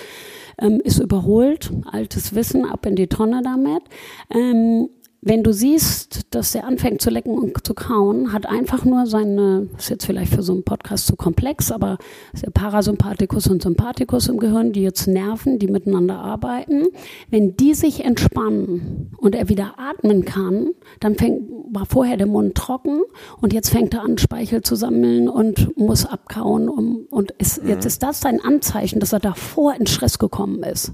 [0.58, 3.84] ähm, ist überholt, altes Wissen, ab in die Tonne damit.
[4.30, 4.90] Ähm,
[5.22, 9.68] wenn du siehst, dass er anfängt zu lecken und zu kauen, hat einfach nur seine,
[9.78, 11.98] ist jetzt vielleicht für so einen Podcast zu komplex, aber
[12.42, 16.86] der Parasympathikus und Sympathikus im Gehirn, die jetzt nerven, die miteinander arbeiten.
[17.30, 20.70] Wenn die sich entspannen und er wieder atmen kann,
[21.02, 23.02] dann fängt, war vorher der Mund trocken
[23.42, 26.70] und jetzt fängt er an, Speichel zu sammeln und muss abkauen.
[26.70, 30.94] Um, und ist, jetzt ist das ein Anzeichen, dass er davor in Stress gekommen ist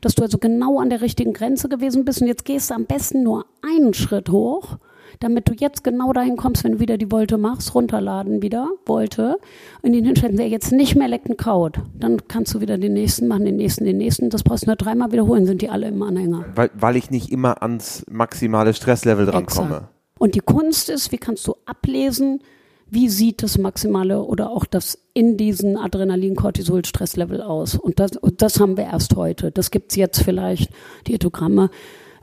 [0.00, 2.86] dass du also genau an der richtigen Grenze gewesen bist und jetzt gehst du am
[2.86, 4.78] besten nur einen Schritt hoch,
[5.20, 9.38] damit du jetzt genau dahin kommst, wenn du wieder die Wolte machst, runterladen wieder, Wolte,
[9.82, 11.78] und den hinstellen, der jetzt nicht mehr lecken kaut.
[11.94, 14.30] Dann kannst du wieder den nächsten machen, den nächsten, den nächsten.
[14.30, 16.44] Das brauchst du nur dreimal wiederholen, sind die alle im Anhänger.
[16.54, 19.88] Weil, weil ich nicht immer ans maximale Stresslevel drankomme.
[20.24, 22.40] Und die Kunst ist, wie kannst du ablesen,
[22.88, 27.74] wie sieht das maximale oder auch das in diesen Adrenalin-Cortisol-Stresslevel aus?
[27.74, 29.50] Und das, und das haben wir erst heute.
[29.50, 30.70] Das gibt's jetzt vielleicht,
[31.06, 31.68] die Ethogramme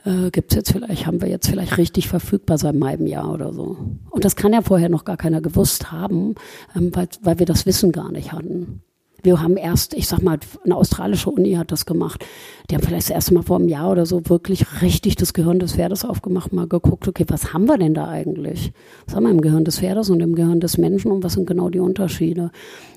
[0.03, 3.53] äh, gibt's jetzt vielleicht, haben wir jetzt vielleicht richtig verfügbar seit einem halben Jahr oder
[3.53, 3.77] so.
[4.09, 6.33] Und das kann ja vorher noch gar keiner gewusst haben,
[6.75, 8.81] ähm, weil, weil wir das Wissen gar nicht hatten.
[9.23, 12.25] Wir haben erst, ich sag mal, eine australische Uni hat das gemacht.
[12.69, 15.59] Die haben vielleicht das erste Mal vor einem Jahr oder so wirklich richtig das Gehirn
[15.59, 18.73] des Pferdes aufgemacht, mal geguckt, okay, was haben wir denn da eigentlich?
[19.05, 21.45] Was haben wir im Gehirn des Pferdes und im Gehirn des Menschen und was sind
[21.45, 22.51] genau die Unterschiede?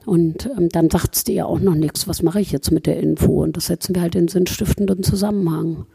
[0.06, 2.86] Und ähm, dann sagt es dir ja auch noch nichts, was mache ich jetzt mit
[2.86, 3.42] der Info?
[3.42, 5.86] Und das setzen wir halt in sinnstiftenden Zusammenhang.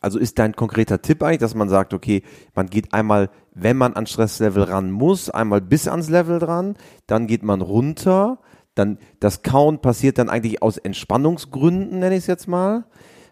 [0.00, 2.22] Also ist dein konkreter Tipp eigentlich, dass man sagt, okay,
[2.54, 7.26] man geht einmal, wenn man an Stresslevel ran muss, einmal bis ans Level dran, dann
[7.26, 8.38] geht man runter,
[8.74, 12.84] dann das Kauen passiert dann eigentlich aus Entspannungsgründen, nenne ich es jetzt mal.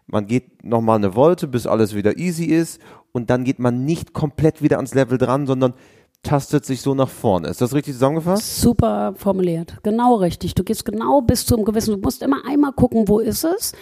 [0.07, 2.81] Man geht nochmal eine Wolte, bis alles wieder easy ist
[3.13, 5.75] und dann geht man nicht komplett wieder ans Level dran, sondern
[6.23, 7.49] tastet sich so nach vorne.
[7.49, 8.61] Ist das richtig zusammengefasst?
[8.61, 9.79] Super formuliert.
[9.83, 10.55] Genau richtig.
[10.55, 11.95] Du gehst genau bis zum gewissen.
[11.95, 13.73] Du musst immer einmal gucken, wo ist es.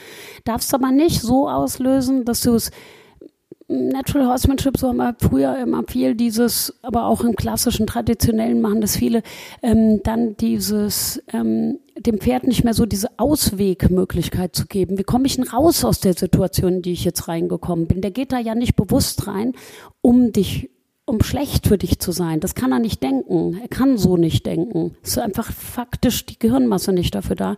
[0.45, 2.71] Darfst aber nicht so auslösen, dass du es
[3.71, 8.81] Natural Horsemanship, so haben wir früher immer viel dieses, aber auch im klassischen, traditionellen machen
[8.81, 9.23] das viele,
[9.63, 14.99] ähm, dann dieses, ähm, dem Pferd nicht mehr so diese Auswegmöglichkeit zu geben.
[14.99, 18.01] Wie komme ich denn raus aus der Situation, in die ich jetzt reingekommen bin?
[18.01, 19.53] Der geht da ja nicht bewusst rein,
[20.01, 20.69] um dich
[21.11, 22.41] um schlecht für dich zu sein.
[22.41, 23.59] Das kann er nicht denken.
[23.61, 24.97] Er kann so nicht denken.
[25.03, 27.57] Es ist einfach faktisch die Gehirnmasse nicht dafür da.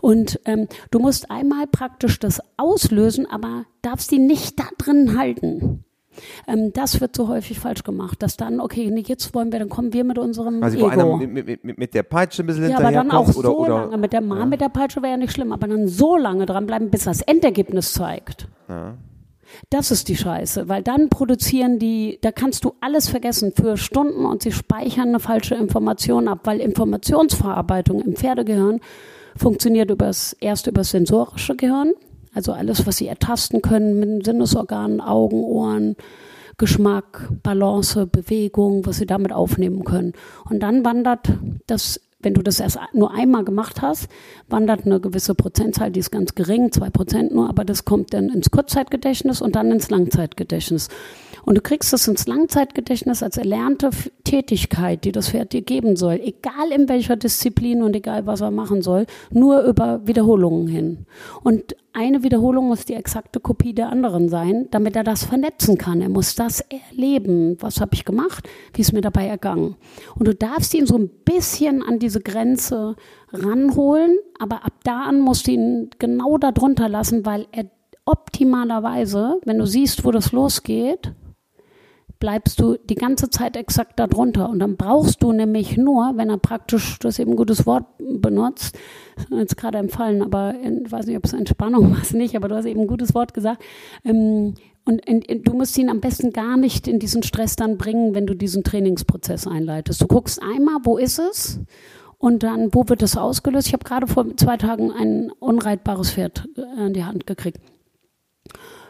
[0.00, 5.84] Und ähm, du musst einmal praktisch das auslösen, aber darfst die nicht da drin halten.
[6.46, 9.68] Ähm, das wird so häufig falsch gemacht, dass dann, okay, nee, jetzt wollen wir, dann
[9.68, 10.88] kommen wir mit unserem also Ego.
[10.88, 13.80] Einer mit, mit, mit, der Peitsche ein bisschen Ja, aber dann auch oder, so oder,
[13.80, 14.46] lange, mit der Mama ja.
[14.46, 17.92] mit der Peitsche wäre ja nicht schlimm, aber dann so lange dranbleiben, bis das Endergebnis
[17.92, 18.48] zeigt.
[18.68, 18.94] Ja.
[19.70, 24.24] Das ist die Scheiße, weil dann produzieren die, da kannst du alles vergessen für Stunden
[24.24, 28.80] und sie speichern eine falsche Information ab, weil Informationsverarbeitung im Pferdegehirn
[29.36, 31.92] funktioniert übers, erst übers sensorische Gehirn,
[32.36, 35.96] Also alles, was sie ertasten können mit den Sinnesorganen, Augen, Ohren,
[36.58, 40.12] Geschmack, Balance, Bewegung, was sie damit aufnehmen können.
[40.48, 41.32] Und dann wandert
[41.66, 44.08] das wenn du das erst nur einmal gemacht hast,
[44.48, 48.30] wandert eine gewisse Prozentzahl, die ist ganz gering, zwei Prozent nur, aber das kommt dann
[48.30, 50.88] ins Kurzzeitgedächtnis und dann ins Langzeitgedächtnis.
[51.44, 53.90] Und du kriegst es ins Langzeitgedächtnis als erlernte
[54.24, 58.50] Tätigkeit, die das Pferd dir geben soll, egal in welcher Disziplin und egal was er
[58.50, 61.06] machen soll, nur über Wiederholungen hin.
[61.44, 66.02] Und eine Wiederholung muss die exakte Kopie der anderen sein, damit er das vernetzen kann.
[66.02, 67.56] Er muss das erleben.
[67.60, 68.46] Was habe ich gemacht?
[68.74, 69.76] Wie ist mir dabei ergangen?
[70.14, 72.96] Und du darfst ihn so ein bisschen an diese Grenze
[73.32, 77.64] ranholen, aber ab da an musst du ihn genau darunter lassen, weil er
[78.04, 81.12] optimalerweise, wenn du siehst, wo das losgeht,
[82.18, 84.48] bleibst du die ganze Zeit exakt darunter.
[84.48, 88.78] Und dann brauchst du nämlich nur, wenn er praktisch das eben gutes Wort benutzt,
[89.30, 92.66] jetzt gerade empfallen, aber ich weiß nicht, ob es Entspannung war, nicht, aber du hast
[92.66, 93.62] eben ein gutes Wort gesagt.
[94.04, 97.76] Ähm, und in, in, du musst ihn am besten gar nicht in diesen Stress dann
[97.76, 100.00] bringen, wenn du diesen Trainingsprozess einleitest.
[100.00, 101.60] Du guckst einmal, wo ist es?
[102.18, 103.66] Und dann, wo wird es ausgelöst?
[103.66, 107.60] Ich habe gerade vor zwei Tagen ein unreitbares Pferd äh, in die Hand gekriegt.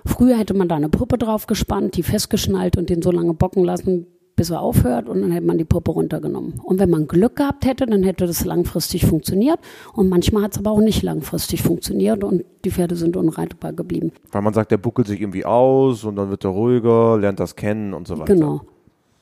[0.06, 3.64] Früher hätte man da eine Puppe drauf gespannt, die festgeschnallt und den so lange bocken
[3.64, 6.60] lassen, bis er aufhört und dann hätte man die Puppe runtergenommen.
[6.62, 9.58] Und wenn man Glück gehabt hätte, dann hätte das langfristig funktioniert.
[9.94, 14.12] Und manchmal hat es aber auch nicht langfristig funktioniert und die Pferde sind unreitbar geblieben.
[14.30, 17.56] Weil man sagt, der buckelt sich irgendwie aus und dann wird er ruhiger, lernt das
[17.56, 18.34] kennen und so weiter.
[18.34, 18.60] Genau.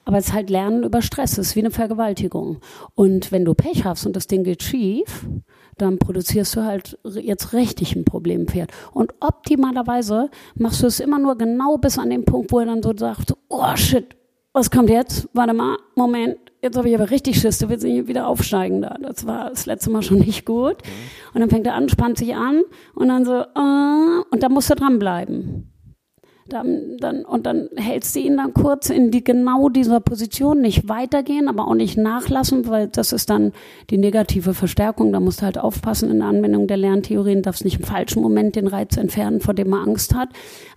[0.04, 2.58] Aber es ist halt Lernen über Stress, es ist wie eine Vergewaltigung.
[2.94, 5.26] Und wenn du Pech hast und das Ding geht schief,
[5.78, 8.70] dann produzierst du halt jetzt richtig ein Problempferd.
[8.92, 12.82] Und optimalerweise machst du es immer nur genau bis an den Punkt, wo er dann
[12.82, 14.16] so sagt, oh shit,
[14.52, 15.28] was kommt jetzt?
[15.32, 18.96] Warte mal, Moment, jetzt habe ich aber richtig Schiss, du willst nicht wieder aufsteigen da.
[19.00, 20.76] Das war das letzte Mal schon nicht gut.
[21.34, 22.62] Und dann fängt er an, spannt sich an
[22.94, 25.73] und dann so, uh, und da musst du dranbleiben.
[26.46, 30.90] Dann, dann, und dann hältst du ihn dann kurz in die genau dieser Position, nicht
[30.90, 33.52] weitergehen, aber auch nicht nachlassen, weil das ist dann
[33.88, 35.10] die negative Verstärkung.
[35.10, 38.56] Da musst du halt aufpassen in der Anwendung der Lerntheorien, darfst nicht im falschen Moment
[38.56, 40.28] den Reiz entfernen, vor dem man Angst hat.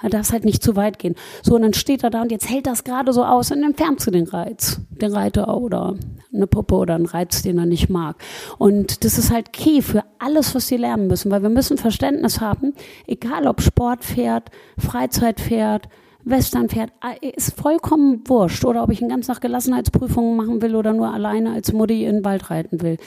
[0.02, 1.16] Er darf halt nicht zu weit gehen.
[1.44, 4.08] So, und dann steht er da und jetzt hält das gerade so aus und entfernst
[4.08, 5.96] du den Reiz, den Reiter oder
[6.34, 8.16] eine Puppe oder einen Reiz, den er nicht mag.
[8.58, 12.42] Und das ist halt key für alles, was sie lernen müssen, weil wir müssen Verständnis
[12.42, 12.74] haben,
[13.06, 14.50] egal ob Sportpferd,
[15.58, 15.90] Freizeitpferd,
[16.24, 18.66] Westernpferd, äh, ist vollkommen wurscht.
[18.66, 22.18] Oder ob ich eine ganz nach Gelassenheitsprüfungen machen will oder nur alleine als Mutti in
[22.18, 22.98] den Wald reiten will.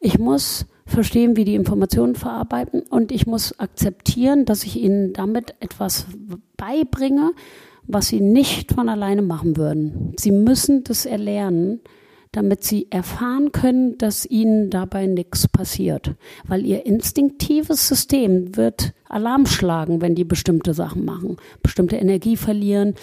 [0.00, 5.54] Ich muss verstehen, wie die Informationen verarbeiten und ich muss akzeptieren, dass ich ihnen damit
[5.60, 6.06] etwas
[6.56, 7.32] beibringe,
[7.86, 10.14] was sie nicht von alleine machen würden.
[10.18, 11.80] Sie müssen das erlernen
[12.32, 16.14] damit sie erfahren können, dass ihnen dabei nichts passiert.
[16.46, 22.94] Weil ihr instinktives System wird Alarm schlagen, wenn die bestimmte Sachen machen, bestimmte Energie verlieren,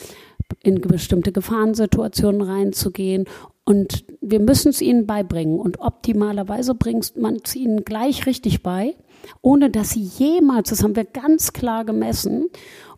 [0.63, 3.25] in bestimmte Gefahrensituationen reinzugehen.
[3.65, 5.59] Und wir müssen es ihnen beibringen.
[5.59, 8.95] Und optimalerweise bringt man es ihnen gleich richtig bei,
[9.41, 12.47] ohne dass sie jemals, das haben wir ganz klar gemessen,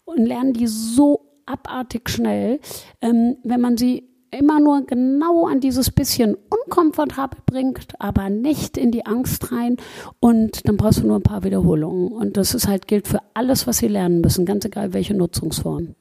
[0.06, 2.60] und lernen die so abartig schnell,
[3.02, 8.92] ähm, wenn man sie immer nur genau an dieses bisschen unkomfortabel bringt, aber nicht in
[8.92, 9.78] die Angst rein.
[10.20, 12.08] Und dann brauchst du nur ein paar Wiederholungen.
[12.08, 15.96] Und das ist halt gilt für alles, was sie lernen müssen, ganz egal welche Nutzungsform.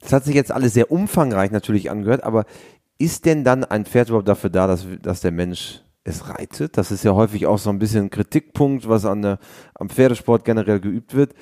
[0.00, 2.44] Das hat sich jetzt alles sehr umfangreich natürlich angehört, aber
[2.98, 6.76] ist denn dann ein Pferd überhaupt dafür da, dass, dass der Mensch es reitet?
[6.76, 9.38] Das ist ja häufig auch so ein bisschen ein Kritikpunkt, was an der,
[9.74, 11.34] am Pferdesport generell geübt wird.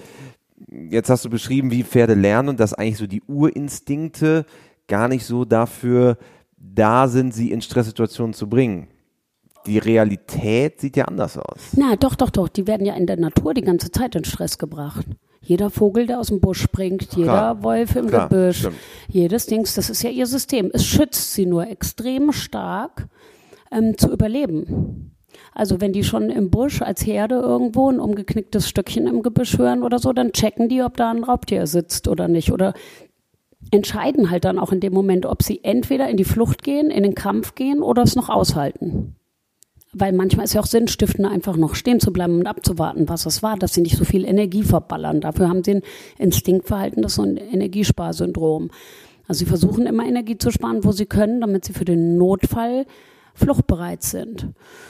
[0.68, 4.44] Jetzt hast du beschrieben, wie Pferde lernen und dass eigentlich so die Urinstinkte
[4.88, 6.18] gar nicht so dafür
[6.57, 8.88] da sind, sie in Stresssituationen zu bringen.
[9.66, 11.72] Die Realität sieht ja anders aus.
[11.77, 12.48] Na, doch, doch, doch.
[12.48, 15.07] Die werden ja in der Natur die ganze Zeit in Stress gebracht.
[15.40, 17.62] Jeder Vogel, der aus dem Busch springt, jeder Klar.
[17.62, 18.77] Wolf im Klar, Gebüsch, stimmt.
[19.09, 20.70] jedes Dings, das ist ja ihr System.
[20.72, 23.09] Es schützt sie nur extrem stark
[23.70, 25.14] ähm, zu überleben.
[25.53, 29.83] Also wenn die schon im Busch als Herde irgendwo ein umgeknicktes Stöckchen im Gebüsch hören
[29.83, 32.53] oder so, dann checken die, ob da ein Raubtier sitzt oder nicht.
[32.53, 32.74] Oder
[33.70, 37.02] entscheiden halt dann auch in dem Moment, ob sie entweder in die Flucht gehen, in
[37.02, 39.14] den Kampf gehen oder es noch aushalten.
[39.92, 43.42] Weil manchmal ist ja auch sinnstiftend, einfach noch stehen zu bleiben und abzuwarten, was es
[43.42, 45.20] war, dass sie nicht so viel Energie verballern.
[45.20, 45.83] Dafür haben sie ein
[46.18, 48.70] Instinktverhalten, das ist so ein Energiesparsyndrom.
[49.26, 52.87] Also sie versuchen immer Energie zu sparen, wo sie können, damit sie für den Notfall
[53.35, 54.48] fluchtbereit sind.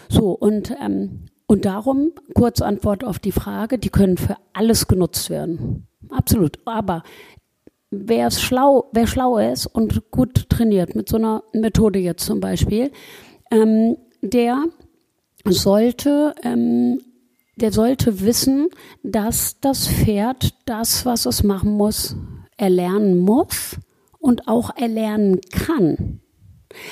[0.08, 5.30] So, und, ähm, und darum, kurze Antwort auf die Frage, die können für alles genutzt
[5.30, 5.86] werden.
[6.10, 6.58] Absolut.
[6.64, 7.02] Aber
[7.90, 12.90] wer schlau, wer schlau ist und gut trainiert mit so einer Methode jetzt zum Beispiel,
[13.50, 14.64] ähm, der
[15.44, 17.00] sollte ähm,
[17.60, 18.68] der sollte wissen,
[19.02, 22.14] dass das Pferd das, was es machen muss,
[22.56, 23.76] erlernen muss
[24.20, 26.20] und auch erlernen kann.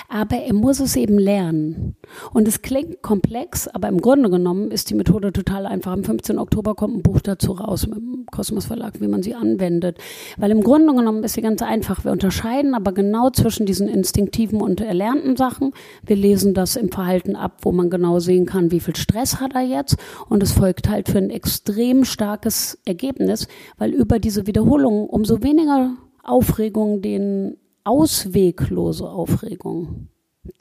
[0.09, 1.96] Aber er muss es eben lernen.
[2.33, 5.92] Und es klingt komplex, aber im Grunde genommen ist die Methode total einfach.
[5.92, 6.38] Am 15.
[6.38, 9.99] Oktober kommt ein Buch dazu raus mit dem Kosmos Verlag, wie man sie anwendet.
[10.37, 12.05] Weil im Grunde genommen ist sie ganz einfach.
[12.05, 15.72] Wir unterscheiden aber genau zwischen diesen instinktiven und erlernten Sachen.
[16.05, 19.55] Wir lesen das im Verhalten ab, wo man genau sehen kann, wie viel Stress hat
[19.55, 19.96] er jetzt.
[20.29, 25.92] Und es folgt halt für ein extrem starkes Ergebnis, weil über diese Wiederholung umso weniger
[26.22, 30.09] Aufregung den ausweglose Aufregung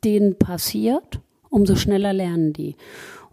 [0.04, 2.76] denen passiert, umso schneller lernen die.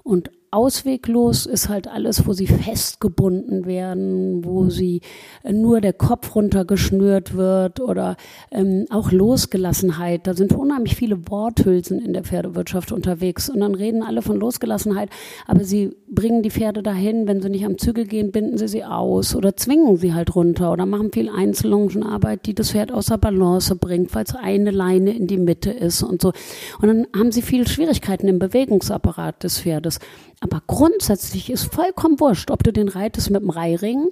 [0.02, 5.00] Und ausweglos ist halt alles, wo sie festgebunden werden, wo sie
[5.44, 8.16] äh, nur der Kopf runtergeschnürt wird oder
[8.50, 10.26] ähm, auch Losgelassenheit.
[10.26, 15.08] Da sind unheimlich viele Worthülsen in der Pferdewirtschaft unterwegs und dann reden alle von Losgelassenheit,
[15.46, 18.84] aber sie bringen die Pferde dahin, wenn sie nicht am Zügel gehen, binden sie sie
[18.84, 23.74] aus oder zwingen sie halt runter oder machen viel Einzellongenarbeit, die das Pferd außer Balance
[23.74, 26.32] bringt, weil es eine Leine in die Mitte ist und so.
[26.82, 29.98] Und dann haben sie viele Schwierigkeiten im Bewegungsapparat des Pferdes.
[30.42, 34.08] Aber grundsätzlich ist vollkommen wurscht, ob du den reitest mit dem Reihring,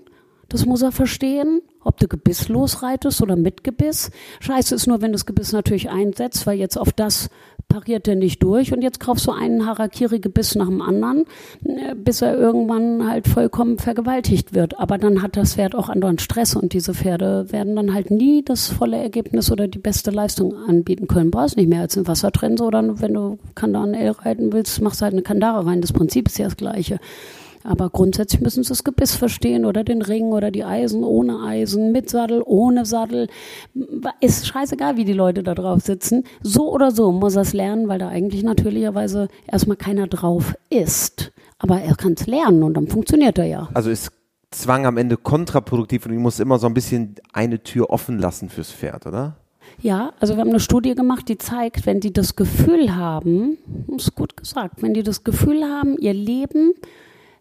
[0.51, 4.11] das muss er verstehen, ob du gebisslos reitest oder mit Gebiss.
[4.41, 7.31] Scheiße ist nur, wenn das Gebiss natürlich einsetzt, weil jetzt auf das
[7.69, 11.25] pariert er nicht durch und jetzt kaufst du einen Harakiri-Gebiss nach dem anderen,
[11.65, 14.79] äh, bis er irgendwann halt vollkommen vergewaltigt wird.
[14.79, 18.43] Aber dann hat das Pferd auch anderen Stress und diese Pferde werden dann halt nie
[18.45, 21.31] das volle Ergebnis oder die beste Leistung anbieten können.
[21.31, 25.05] Brauchst nicht mehr als ein Wassertrense oder wenn du Kandaren L reiten willst, machst du
[25.05, 25.81] halt eine Kandare rein.
[25.81, 26.99] Das Prinzip ist ja das gleiche.
[27.62, 31.92] Aber grundsätzlich müssen sie das Gebiss verstehen oder den Ring oder die Eisen ohne Eisen,
[31.92, 33.29] mit Sattel, ohne Sattel.
[34.20, 36.25] Ist scheißegal, wie die Leute da drauf sitzen.
[36.42, 41.33] So oder so muss er es lernen, weil da eigentlich natürlicherweise erstmal keiner drauf ist.
[41.59, 43.68] Aber er kann es lernen und dann funktioniert er ja.
[43.75, 44.11] Also ist
[44.51, 48.49] Zwang am Ende kontraproduktiv und ich muss immer so ein bisschen eine Tür offen lassen
[48.49, 49.37] fürs Pferd, oder?
[49.81, 53.59] Ja, also wir haben eine Studie gemacht, die zeigt, wenn die das Gefühl haben,
[53.96, 56.75] ist gut gesagt, wenn die das Gefühl haben, ihr Leben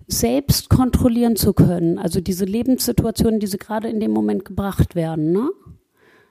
[0.10, 5.32] selbst kontrollieren zu können, also diese Lebenssituationen, die sie gerade in dem Moment gebracht werden,
[5.32, 5.50] ne?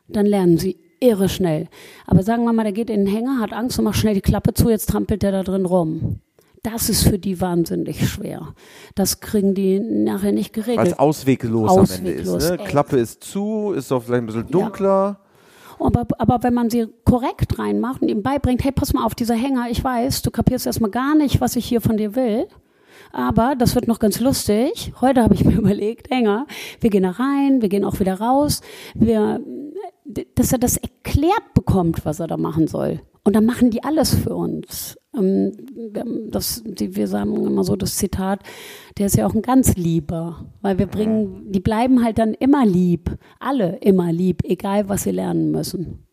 [0.08, 1.68] dann lernen sie irre schnell.
[2.06, 4.20] Aber sagen wir mal, der geht in den Hänger, hat Angst und macht schnell die
[4.20, 6.20] Klappe zu, jetzt trampelt der da drin rum.
[6.64, 8.52] Das ist für die wahnsinnig schwer.
[8.96, 10.78] Das kriegen die nachher nicht geregelt.
[10.78, 12.50] Weil es ausweglos, ausweglos, am Ende ist.
[12.50, 12.66] Ne?
[12.66, 15.20] Klappe ist zu, ist auch vielleicht ein bisschen dunkler.
[15.78, 15.86] Ja.
[15.86, 19.36] Aber, aber wenn man sie korrekt reinmacht und ihm beibringt, hey, pass mal auf, dieser
[19.36, 22.48] Hänger, ich weiß, du kapierst erstmal gar nicht, was ich hier von dir will
[23.12, 24.92] aber das wird noch ganz lustig.
[25.00, 26.46] Heute habe ich mir überlegt, enger,
[26.80, 28.60] wir gehen da rein, wir gehen auch wieder raus,
[28.94, 29.40] wir,
[30.34, 33.00] dass er das erklärt bekommt, was er da machen soll.
[33.24, 34.96] Und dann machen die alles für uns.
[35.14, 35.52] Ähm,
[36.30, 38.40] das, wir sagen immer so das Zitat,
[38.96, 42.64] der ist ja auch ein ganz lieber, weil wir bringen, die bleiben halt dann immer
[42.64, 46.06] lieb, alle immer lieb, egal was sie lernen müssen.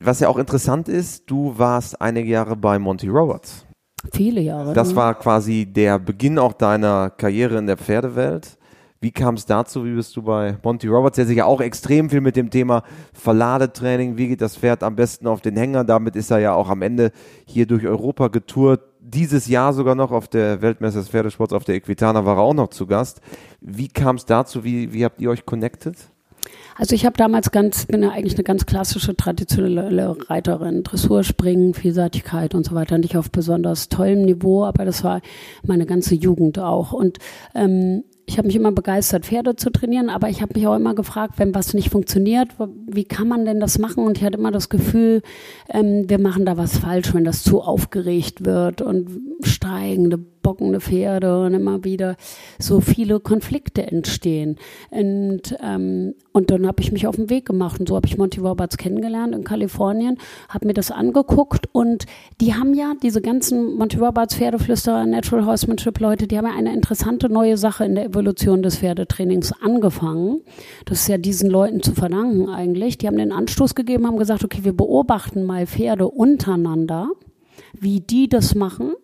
[0.00, 3.66] Was ja auch interessant ist, du warst einige Jahre bei Monty Roberts.
[4.12, 4.74] Viele Jahre.
[4.74, 4.96] Das ne?
[4.96, 8.58] war quasi der Beginn auch deiner Karriere in der Pferdewelt.
[9.00, 9.84] Wie kam es dazu?
[9.84, 12.82] Wie bist du bei Monty Roberts, der sich ja auch extrem viel mit dem Thema
[13.12, 15.84] Verladetraining, wie geht das Pferd am besten auf den Hänger?
[15.84, 17.12] Damit ist er ja auch am Ende
[17.46, 18.80] hier durch Europa getourt.
[19.00, 22.54] Dieses Jahr sogar noch auf der Weltmesse des Pferdesports auf der Equitana war er auch
[22.54, 23.20] noch zu Gast.
[23.60, 24.64] Wie kam es dazu?
[24.64, 25.96] Wie, wie habt ihr euch connected?
[26.76, 31.74] Also ich habe damals ganz, bin ja eigentlich eine ganz klassische traditionelle Reiterin, Dressur, Springen,
[31.74, 32.98] Vielseitigkeit und so weiter.
[32.98, 35.20] Nicht auf besonders tollem Niveau, aber das war
[35.66, 36.92] meine ganze Jugend auch.
[36.92, 37.18] Und
[37.54, 40.94] ähm, ich habe mich immer begeistert, Pferde zu trainieren, aber ich habe mich auch immer
[40.94, 42.50] gefragt, wenn was nicht funktioniert,
[42.86, 44.04] wie kann man denn das machen?
[44.04, 45.22] Und ich hatte immer das Gefühl,
[45.70, 49.08] ähm, wir machen da was falsch, wenn das zu aufgeregt wird und
[49.42, 52.16] steigende bockende Pferde und immer wieder
[52.58, 54.56] so viele Konflikte entstehen.
[54.88, 58.16] Und, ähm, und dann habe ich mich auf den Weg gemacht und so habe ich
[58.16, 60.16] Monty Roberts kennengelernt in Kalifornien,
[60.48, 62.06] habe mir das angeguckt und
[62.40, 66.72] die haben ja diese ganzen Monty Roberts Pferdeflüsterer, Natural Horsemanship Leute, die haben ja eine
[66.72, 70.40] interessante neue Sache in der Evolution des Pferdetrainings angefangen.
[70.86, 72.96] Das ist ja diesen Leuten zu verdanken eigentlich.
[72.96, 77.10] Die haben den Anstoß gegeben, haben gesagt, okay, wir beobachten mal Pferde untereinander,
[77.78, 78.94] wie die das machen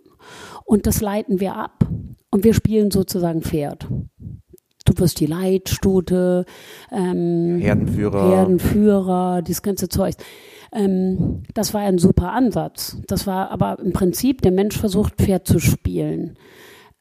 [0.64, 1.86] und das leiten wir ab
[2.30, 3.86] und wir spielen sozusagen Pferd.
[4.84, 6.44] Du wirst die Leitstute,
[6.92, 10.14] ähm, Herdenführer, Herdenführer, dieses ganze Zeug.
[10.72, 12.98] Ähm, das war ein super Ansatz.
[13.06, 16.36] Das war aber im Prinzip, der Mensch versucht, Pferd zu spielen.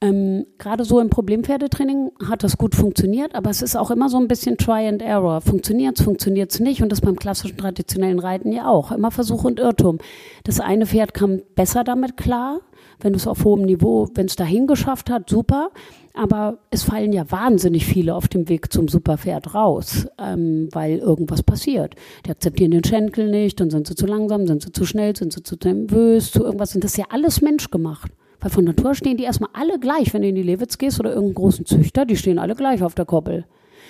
[0.03, 4.17] Ähm, Gerade so im Problempferdetraining hat das gut funktioniert, aber es ist auch immer so
[4.17, 5.39] ein bisschen Try and Error.
[5.39, 8.91] Funktioniert es, funktioniert es nicht und das beim klassischen traditionellen Reiten ja auch.
[8.91, 9.99] Immer Versuch und Irrtum.
[10.43, 12.59] Das eine Pferd kam besser damit klar,
[12.99, 15.69] wenn es auf hohem Niveau, wenn es dahin geschafft hat, super.
[16.13, 21.41] Aber es fallen ja wahnsinnig viele auf dem Weg zum Superpferd raus, ähm, weil irgendwas
[21.41, 21.95] passiert.
[22.25, 25.33] Die akzeptieren den Schenkel nicht, dann sind sie zu langsam, sind sie zu schnell, sind
[25.33, 26.75] sie zu nervös, zu irgendwas.
[26.75, 28.11] Und das ist ja alles menschgemacht.
[28.39, 31.11] Weil von Natur stehen die erstmal alle gleich, wenn du in die Lewitz gehst oder
[31.11, 33.45] irgendeinen großen Züchter, die stehen alle gleich auf der Koppel.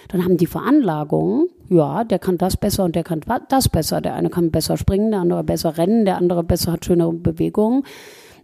[0.09, 4.01] Dann haben die Veranlagungen, ja, der kann das besser und der kann das besser.
[4.01, 7.83] Der eine kann besser springen, der andere besser rennen, der andere besser hat schönere Bewegungen.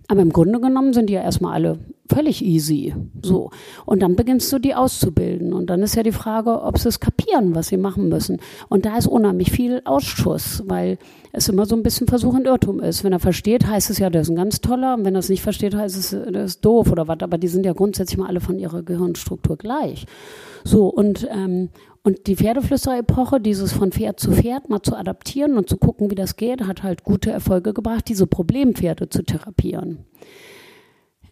[0.09, 1.77] Aber im Grunde genommen sind die ja erstmal alle
[2.11, 2.95] völlig easy.
[3.21, 3.51] So.
[3.85, 5.53] Und dann beginnst du die auszubilden.
[5.53, 8.41] Und dann ist ja die Frage, ob sie es kapieren, was sie machen müssen.
[8.69, 10.97] Und da ist unheimlich viel Ausschuss, weil
[11.31, 13.03] es immer so ein bisschen Versuch und Irrtum ist.
[13.03, 14.95] Wenn er versteht, heißt es ja, der ist ein ganz toller.
[14.95, 17.19] Und wenn er es nicht versteht, heißt es, der ist doof oder was.
[17.21, 20.05] Aber die sind ja grundsätzlich mal alle von ihrer Gehirnstruktur gleich.
[20.63, 21.69] So, und, ähm,
[22.03, 26.15] und die Pferdeflüsterepoche, dieses von Pferd zu Pferd mal zu adaptieren und zu gucken, wie
[26.15, 29.99] das geht, hat halt gute Erfolge gebracht, diese Problempferde zu therapieren.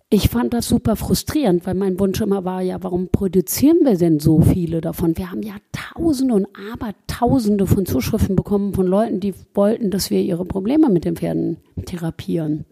[0.09, 4.21] Ich fand das super frustrierend, weil mein Wunsch immer war, ja, warum produzieren wir denn
[4.21, 5.17] so viele davon?
[5.17, 10.21] Wir haben ja Tausende und Abertausende von Zuschriften bekommen von Leuten, die wollten, dass wir
[10.21, 12.63] ihre Probleme mit den Pferden therapieren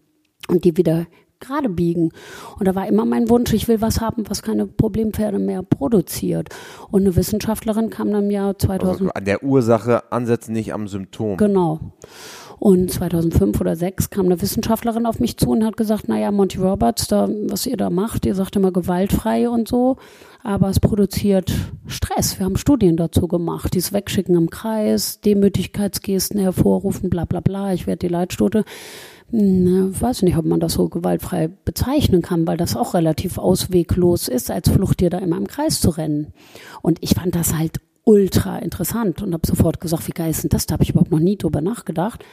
[0.48, 1.08] und die wieder
[1.42, 2.12] gerade biegen.
[2.58, 6.50] Und da war immer mein Wunsch, ich will was haben, was keine Problempferde mehr produziert.
[6.90, 9.02] Und eine Wissenschaftlerin kam dann im Jahr 2000.
[9.02, 11.36] Also an der Ursache ansetzen, nicht am Symptom.
[11.36, 11.80] Genau.
[12.60, 16.58] Und 2005 oder 2006 kam eine Wissenschaftlerin auf mich zu und hat gesagt, naja, Monty
[16.58, 19.98] Roberts, da, was ihr da macht, ihr sagt immer gewaltfrei und so,
[20.44, 21.54] aber es produziert
[21.88, 22.40] Stress.
[22.40, 27.88] Wir haben Studien dazu gemacht, dieses Wegschicken im Kreis, Demütigkeitsgesten hervorrufen, bla bla bla, ich
[27.88, 28.64] werde die Leitstute
[29.32, 34.28] na, weiß nicht, ob man das so gewaltfrei bezeichnen kann, weil das auch relativ ausweglos
[34.28, 36.28] ist, als Fluchttier da immer im Kreis zu rennen.
[36.82, 40.50] Und ich fand das halt ultra interessant und habe sofort gesagt, wie geil ist denn
[40.50, 40.66] das?
[40.66, 42.24] Da habe ich überhaupt noch nie drüber nachgedacht.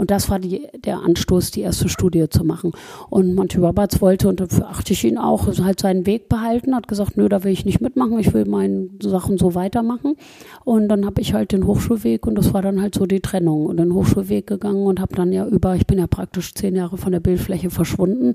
[0.00, 2.72] Und das war die, der Anstoß, die erste Studie zu machen.
[3.10, 6.88] Und Monty Roberts wollte, und dafür achte ich ihn auch, halt seinen Weg behalten, hat
[6.88, 10.16] gesagt, nö, da will ich nicht mitmachen, ich will meine Sachen so weitermachen.
[10.64, 13.66] Und dann habe ich halt den Hochschulweg und das war dann halt so die Trennung.
[13.66, 16.96] Und den Hochschulweg gegangen und habe dann ja über, ich bin ja praktisch zehn Jahre
[16.96, 18.32] von der Bildfläche verschwunden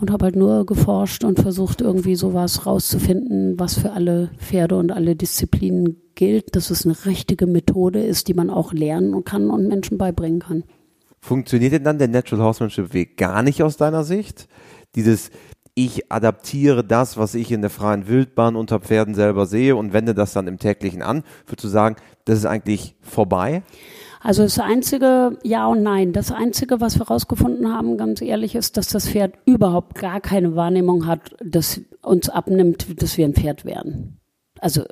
[0.00, 4.92] und habe halt nur geforscht und versucht irgendwie sowas rauszufinden, was für alle Pferde und
[4.92, 9.66] alle Disziplinen gilt, dass es eine richtige Methode ist, die man auch lernen kann und
[9.66, 10.62] Menschen beibringen kann.
[11.20, 14.48] Funktioniert denn dann der Natural Horsemanship Weg gar nicht aus deiner Sicht?
[14.94, 15.30] Dieses,
[15.74, 20.14] ich adaptiere das, was ich in der freien Wildbahn unter Pferden selber sehe und wende
[20.14, 21.22] das dann im täglichen an.
[21.46, 23.62] Würdest du sagen, das ist eigentlich vorbei?
[24.20, 26.12] Also das einzige Ja und Nein.
[26.12, 30.56] Das einzige, was wir herausgefunden haben, ganz ehrlich, ist, dass das Pferd überhaupt gar keine
[30.56, 34.18] Wahrnehmung hat, dass uns abnimmt, dass wir ein Pferd werden.
[34.60, 34.82] Also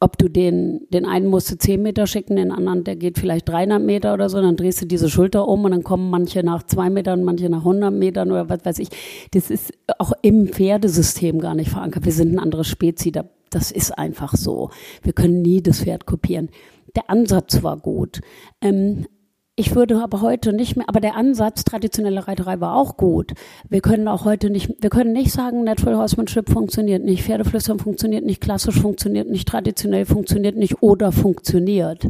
[0.00, 3.48] ob du den, den einen musst du 10 Meter schicken, den anderen, der geht vielleicht
[3.48, 6.62] 300 Meter oder so, dann drehst du diese Schulter um und dann kommen manche nach
[6.64, 8.88] zwei Metern, manche nach 100 Metern oder was weiß ich.
[9.32, 12.04] Das ist auch im Pferdesystem gar nicht verankert.
[12.04, 13.12] Wir sind ein anderes Spezies,
[13.50, 14.70] das ist einfach so.
[15.02, 16.48] Wir können nie das Pferd kopieren.
[16.96, 18.20] Der Ansatz war gut.
[18.60, 19.06] Ähm,
[19.54, 23.32] ich würde aber heute nicht mehr, aber der Ansatz traditionelle Reiterei war auch gut.
[23.68, 28.24] Wir können auch heute nicht, wir können nicht sagen, Natural Horsemanship funktioniert nicht, Pferdeflüstern funktioniert
[28.24, 32.08] nicht, klassisch funktioniert nicht, traditionell funktioniert nicht oder funktioniert.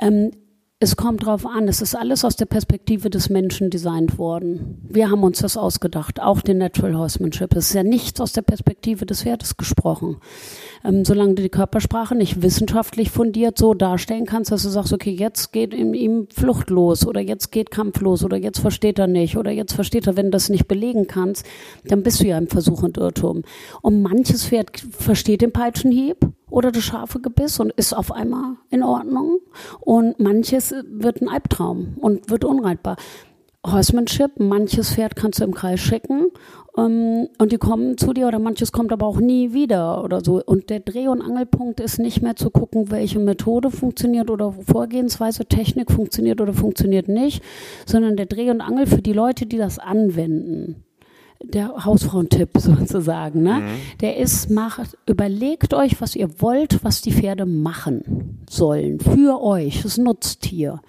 [0.00, 0.30] Ähm,
[0.80, 4.78] es kommt drauf an, es ist alles aus der Perspektive des Menschen designt worden.
[4.88, 7.56] Wir haben uns das ausgedacht, auch den Natural Horsemanship.
[7.56, 10.18] Es ist ja nichts aus der Perspektive des Pferdes gesprochen.
[10.84, 15.10] Ähm, solange du die Körpersprache nicht wissenschaftlich fundiert so darstellen kannst, dass du sagst, okay,
[15.10, 19.36] jetzt geht ihm Flucht los oder jetzt geht Kampf los oder jetzt versteht er nicht
[19.36, 21.44] oder jetzt versteht er, wenn du das nicht belegen kannst,
[21.86, 23.42] dann bist du ja im Versuch und Irrtum.
[23.82, 26.18] Und manches Pferd versteht den Peitschenhieb
[26.50, 29.40] oder das scharfe Gebiss und ist auf einmal in Ordnung.
[29.80, 32.96] Und manches wird ein Albtraum und wird unreitbar.
[33.66, 36.28] Horsemanship, manches Pferd kannst du im Kreis schicken
[36.76, 40.42] ähm, und die kommen zu dir oder manches kommt aber auch nie wieder oder so.
[40.44, 45.46] Und der Dreh- und Angelpunkt ist nicht mehr zu gucken, welche Methode funktioniert oder Vorgehensweise,
[45.46, 47.42] Technik funktioniert oder funktioniert nicht,
[47.84, 50.84] sondern der Dreh- und Angel für die Leute, die das anwenden
[51.42, 53.60] der Hausfrauentipp sozusagen, ne?
[53.60, 53.98] Mhm.
[54.00, 59.00] Der ist, macht, überlegt euch, was ihr wollt, was die Pferde machen sollen.
[59.00, 59.82] Für euch.
[59.82, 60.80] Das Nutztier.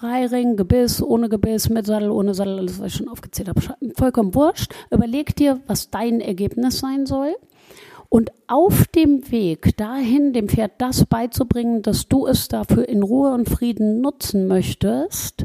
[0.00, 3.60] Reiring, Gebiss, ohne Gebiss, mit Sattel, ohne Sattel, alles, was ich schon aufgezählt habe.
[3.96, 4.72] Vollkommen wurscht.
[4.90, 7.34] Überleg dir, was dein Ergebnis sein soll.
[8.08, 13.32] Und auf dem Weg dahin, dem Pferd das beizubringen, dass du es dafür in Ruhe
[13.32, 15.44] und Frieden nutzen möchtest,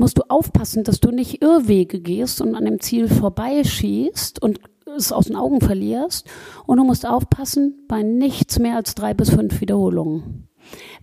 [0.00, 4.58] musst du aufpassen, dass du nicht Irrwege gehst und an dem Ziel vorbeischießt und
[4.96, 6.26] es aus den Augen verlierst.
[6.66, 10.48] Und du musst aufpassen bei nichts mehr als drei bis fünf Wiederholungen.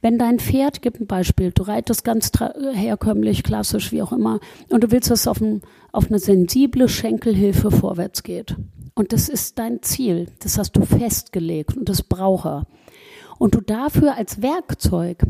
[0.01, 2.31] Wenn dein Pferd, gib ein Beispiel, du reitest ganz
[2.73, 4.39] herkömmlich, klassisch, wie auch immer,
[4.69, 8.55] und du willst, dass es auf, ein, auf eine sensible Schenkelhilfe vorwärts geht.
[8.95, 10.27] Und das ist dein Ziel.
[10.39, 12.67] Das hast du festgelegt und das braucht er.
[13.37, 15.23] Und du dafür als Werkzeug,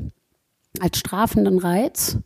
[0.80, 2.20] als strafenden Reiz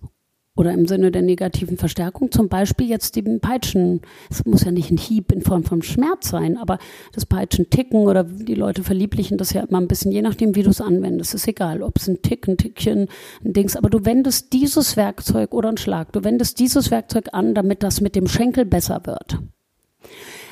[0.61, 4.91] oder im Sinne der negativen Verstärkung, zum Beispiel jetzt den Peitschen, es muss ja nicht
[4.91, 6.77] ein Hieb in Form von Schmerz sein, aber
[7.13, 10.61] das Peitschen ticken oder die Leute verlieblichen das ja immer ein bisschen, je nachdem, wie
[10.61, 13.07] du es anwendest, ist egal, ob es ein Tick, ein Tickchen,
[13.43, 17.55] ein Dings, aber du wendest dieses Werkzeug oder ein Schlag, du wendest dieses Werkzeug an,
[17.55, 19.39] damit das mit dem Schenkel besser wird.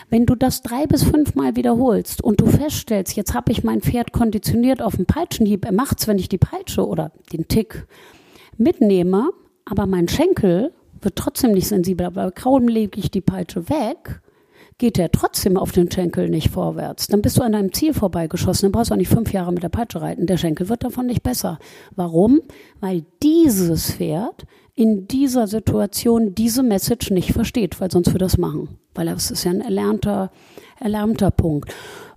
[0.09, 4.11] Wenn du das drei bis fünfmal wiederholst und du feststellst, jetzt habe ich mein Pferd
[4.11, 7.85] konditioniert auf den Peitschenhieb, er macht's, wenn ich die Peitsche oder den Tick
[8.57, 9.29] mitnehme,
[9.69, 14.21] aber mein Schenkel wird trotzdem nicht sensibel, aber kaum lege ich die Peitsche weg,
[14.77, 17.07] geht er trotzdem auf den Schenkel nicht vorwärts.
[17.07, 18.63] Dann bist du an deinem Ziel vorbeigeschossen.
[18.63, 20.25] Dann brauchst du auch nicht fünf Jahre mit der Peitsche reiten.
[20.25, 21.59] Der Schenkel wird davon nicht besser.
[21.95, 22.39] Warum?
[22.79, 24.45] Weil dieses Pferd
[24.75, 28.77] in dieser Situation diese Message nicht versteht, weil sonst würde das machen.
[28.95, 30.31] Weil das ist ja ein erlernter,
[30.79, 31.73] erlernter Punkt.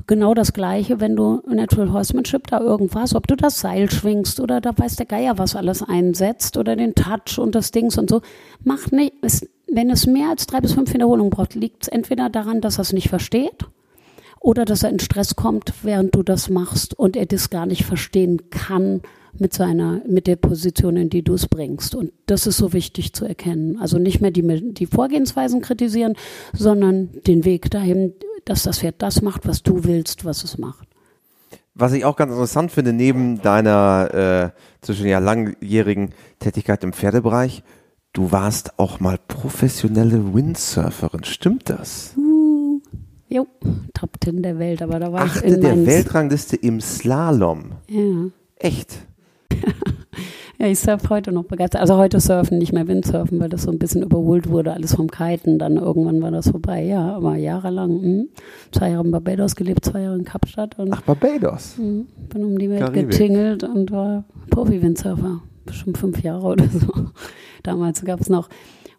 [0.06, 4.60] Genau das Gleiche, wenn du Natural Horsemanship da irgendwas, ob du das Seil schwingst oder
[4.60, 8.20] da weiß der Geier, was alles einsetzt oder den Touch und das Dings und so.
[8.64, 12.30] Mach nicht, es, wenn es mehr als drei bis fünf Wiederholungen braucht, liegt es entweder
[12.30, 13.66] daran, dass er es nicht versteht
[14.40, 17.84] oder dass er in Stress kommt, während du das machst und er das gar nicht
[17.84, 19.02] verstehen kann
[19.38, 21.94] mit seiner, mit der Position, in die du es bringst.
[21.94, 23.78] Und das ist so wichtig zu erkennen.
[23.80, 24.42] Also nicht mehr die,
[24.74, 26.14] die Vorgehensweisen kritisieren,
[26.52, 28.12] sondern den Weg dahin,
[28.44, 30.88] dass das Pferd das macht, was du willst, was es macht.
[31.74, 37.62] Was ich auch ganz interessant finde, neben deiner äh, zwischen ja langjährigen Tätigkeit im Pferdebereich,
[38.12, 41.24] du warst auch mal professionelle Windsurferin.
[41.24, 42.12] Stimmt das?
[42.16, 42.80] Uh,
[43.28, 43.46] jo,
[43.94, 47.72] Top 10 der Welt, aber da war Achte ich in der Weltrangliste im Slalom.
[47.88, 48.26] Ja.
[48.56, 48.94] Echt?
[50.62, 51.80] ja, ich surfe heute noch begeistert.
[51.80, 55.10] Also heute surfen, nicht mehr Windsurfen, weil das so ein bisschen überholt wurde, alles vom
[55.10, 55.58] Kiten.
[55.58, 56.84] Dann irgendwann war das vorbei.
[56.84, 57.96] Ja, aber jahrelang.
[57.96, 58.02] Mh.
[58.02, 58.28] Hm.
[58.70, 60.78] Zwei Jahre in Barbados gelebt, zwei Jahre in Kapstadt.
[60.78, 61.74] Und, Ach, Barbados?
[61.78, 63.10] Mh, bin um die Welt Karibik.
[63.10, 65.40] getingelt und war Profi-Windsurfer.
[65.66, 66.92] Bestimmt fünf Jahre oder so.
[67.64, 68.48] Damals gab es noch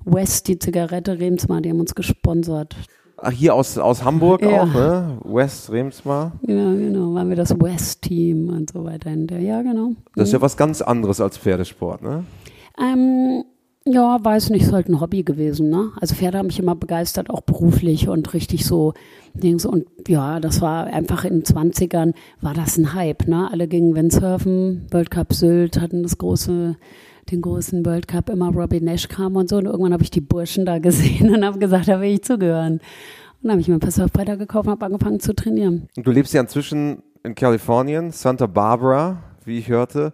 [0.03, 2.75] West, die Zigarette, Remsmar, die haben uns gesponsert.
[3.25, 4.63] Ach, hier aus, aus Hamburg Ja.
[4.63, 5.17] auch, ne?
[5.23, 6.33] West Remsmar.
[6.45, 9.11] Ja, genau, waren wir das West-Team und so weiter.
[9.39, 9.91] Ja, genau.
[10.15, 12.25] Das ist ja was ganz anderes als Pferdesport, ne?
[12.77, 13.43] Ähm,
[13.85, 15.91] ja, weiß nicht, ist halt ein Hobby gewesen, ne?
[15.99, 18.93] Also Pferde haben mich immer begeistert, auch beruflich und richtig so
[19.33, 19.65] Dings.
[19.65, 23.49] Und ja, das war einfach in den 20ern war das ein Hype, ne?
[23.51, 26.75] Alle gingen Windsurfen, World Cup Sylt, hatten das große,
[27.31, 29.57] den großen World Cup, immer Robbie Nash kam und so.
[29.57, 32.73] Und irgendwann habe ich die Burschen da gesehen und habe gesagt, da will ich zugehören.
[32.73, 32.81] Und
[33.41, 35.87] dann habe ich mir ein paar Surfbretter gekauft und habe angefangen zu trainieren.
[35.95, 40.13] Du lebst ja inzwischen in Kalifornien, Santa Barbara, wie ich hörte.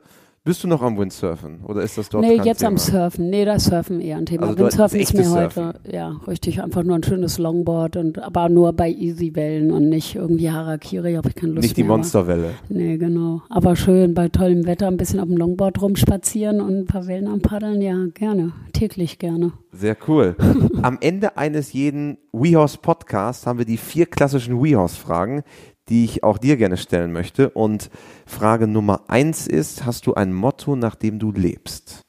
[0.49, 2.71] Bist du noch am Windsurfen oder ist das dort Nee, jetzt Thema?
[2.71, 3.29] am Surfen.
[3.29, 4.47] Nee, das Surfen eher ein Thema.
[4.47, 5.91] Also Windsurfen ist mir echtes heute, Surfen.
[5.93, 10.49] ja, richtig, einfach nur ein schönes Longboard und aber nur bei Easy-Wellen und nicht irgendwie
[10.49, 12.49] Harakiri, habe ich keine Lust Nicht die mehr, aber- Monsterwelle.
[12.67, 13.43] Nee, genau.
[13.49, 17.27] Aber schön bei tollem Wetter ein bisschen auf dem Longboard rumspazieren und ein paar Wellen
[17.27, 18.51] am Paddeln, ja, gerne.
[18.73, 19.51] Täglich gerne.
[19.71, 20.35] Sehr cool.
[20.81, 25.43] Am Ende eines jeden WeHorse Podcasts haben wir die vier klassischen WeHorse Fragen,
[25.89, 27.49] die ich auch dir gerne stellen möchte.
[27.49, 27.89] Und
[28.25, 32.01] Frage Nummer eins ist, hast du ein Motto, nach dem du lebst?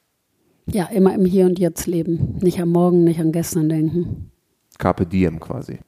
[0.67, 2.37] Ja, immer im Hier und Jetzt leben.
[2.41, 4.31] Nicht am Morgen, nicht an gestern denken.
[4.77, 5.79] Carpe diem quasi.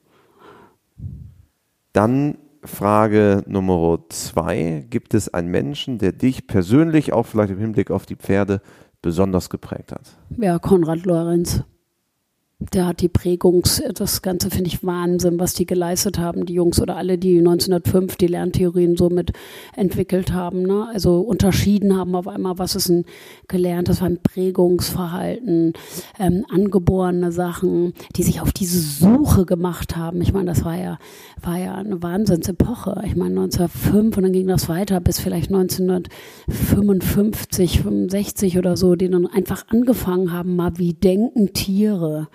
[1.92, 4.84] Dann Frage Nummer zwei.
[4.88, 8.60] Gibt es einen Menschen, der dich persönlich, auch vielleicht im Hinblick auf die Pferde,
[9.02, 10.16] besonders geprägt hat?
[10.38, 11.62] Ja, Konrad Lorenz.
[12.72, 16.80] Der hat die Prägungs, das Ganze finde ich Wahnsinn, was die geleistet haben, die Jungs
[16.80, 19.32] oder alle, die 1905 die Lerntheorien so mit
[19.76, 20.62] entwickelt haben.
[20.62, 20.88] Ne?
[20.92, 23.04] Also unterschieden haben auf einmal, was ist ein
[23.48, 25.72] gelerntes, ein Prägungsverhalten,
[26.18, 30.22] ähm, angeborene Sachen, die sich auf diese Suche gemacht haben.
[30.22, 30.98] Ich meine, das war ja,
[31.42, 33.02] war ja eine Wahnsinnsepoche.
[33.04, 39.10] Ich meine, 1905 und dann ging das weiter bis vielleicht 1955, 65 oder so, die
[39.10, 42.28] dann einfach angefangen haben, mal wie denken Tiere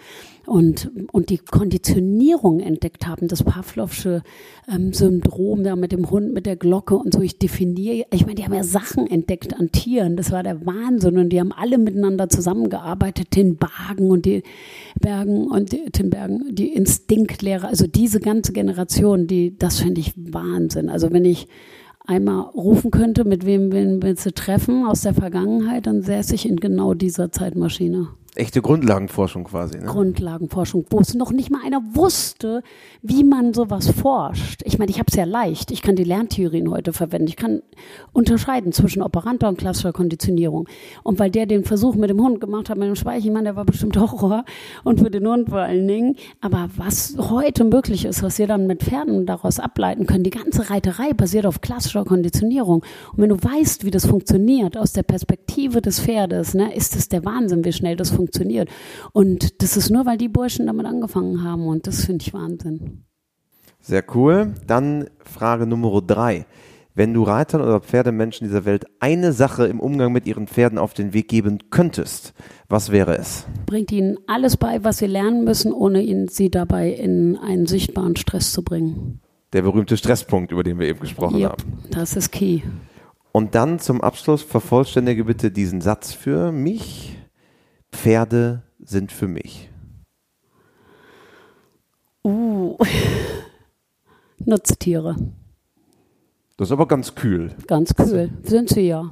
[0.50, 4.24] und, und die Konditionierung entdeckt haben, das Pavlovsche
[4.68, 7.22] ähm, Syndrom da mit dem Hund, mit der Glocke und so.
[7.22, 11.18] Ich definiere, ich meine, die haben ja Sachen entdeckt an Tieren, das war der Wahnsinn
[11.18, 14.44] und die haben alle miteinander zusammengearbeitet, den Bergen und die
[15.00, 20.14] Bergen und die, den Bergen, die Instinktlehre, also diese ganze Generation, die, das finde ich
[20.16, 20.90] Wahnsinn.
[20.90, 21.48] Also wenn ich
[22.08, 26.56] einmal rufen könnte, mit wem willst du treffen aus der Vergangenheit, dann säße ich in
[26.56, 28.08] genau dieser Zeitmaschine.
[28.40, 29.80] Echte Grundlagenforschung quasi.
[29.80, 29.84] Ne?
[29.84, 32.64] Grundlagenforschung, wo es noch nicht mal einer wusste,
[33.02, 34.62] wie man sowas forscht.
[34.64, 35.72] Ich meine, ich habe es ja leicht.
[35.72, 37.28] Ich kann die Lerntheorien heute verwenden.
[37.28, 37.62] Ich kann
[38.14, 40.70] unterscheiden zwischen operanter und klassischer Konditionierung.
[41.04, 43.66] Und weil der den Versuch mit dem Hund gemacht hat, mit dem Speichelmann, der war
[43.66, 44.46] bestimmt Horror.
[44.86, 46.16] Und für den Hund vor allen Dingen.
[46.40, 50.70] Aber was heute möglich ist, was wir dann mit Pferden daraus ableiten können, die ganze
[50.70, 52.86] Reiterei basiert auf klassischer Konditionierung.
[53.12, 57.10] Und wenn du weißt, wie das funktioniert aus der Perspektive des Pferdes, ne, ist es
[57.10, 58.29] der Wahnsinn, wie schnell das funktioniert.
[59.14, 61.68] Und das ist nur, weil die Burschen damit angefangen haben.
[61.68, 63.04] Und das finde ich Wahnsinn.
[63.82, 64.54] Sehr cool.
[64.68, 66.46] Dann Frage Nummer drei.
[66.96, 70.94] Wenn du Reitern oder Pferdemenschen dieser Welt eine Sache im Umgang mit ihren Pferden auf
[70.94, 72.34] den Weg geben könntest,
[72.68, 73.46] was wäre es?
[73.68, 78.18] Bringt ihnen alles bei, was sie lernen müssen, ohne ihnen sie dabei in einen sichtbaren
[78.18, 79.22] Stress zu bringen.
[79.54, 81.84] Der berühmte Stresspunkt, über den wir eben gesprochen Yep, haben.
[81.90, 82.62] das ist key.
[83.32, 87.19] Und dann zum Abschluss vervollständige bitte diesen Satz für mich.
[87.92, 89.70] Pferde sind für mich.
[92.24, 92.78] Uh.
[94.46, 95.16] Nutztiere.
[96.58, 97.56] Das ist aber ganz kühl.
[97.68, 98.30] Ganz cool.
[98.44, 99.12] Sind sie ja.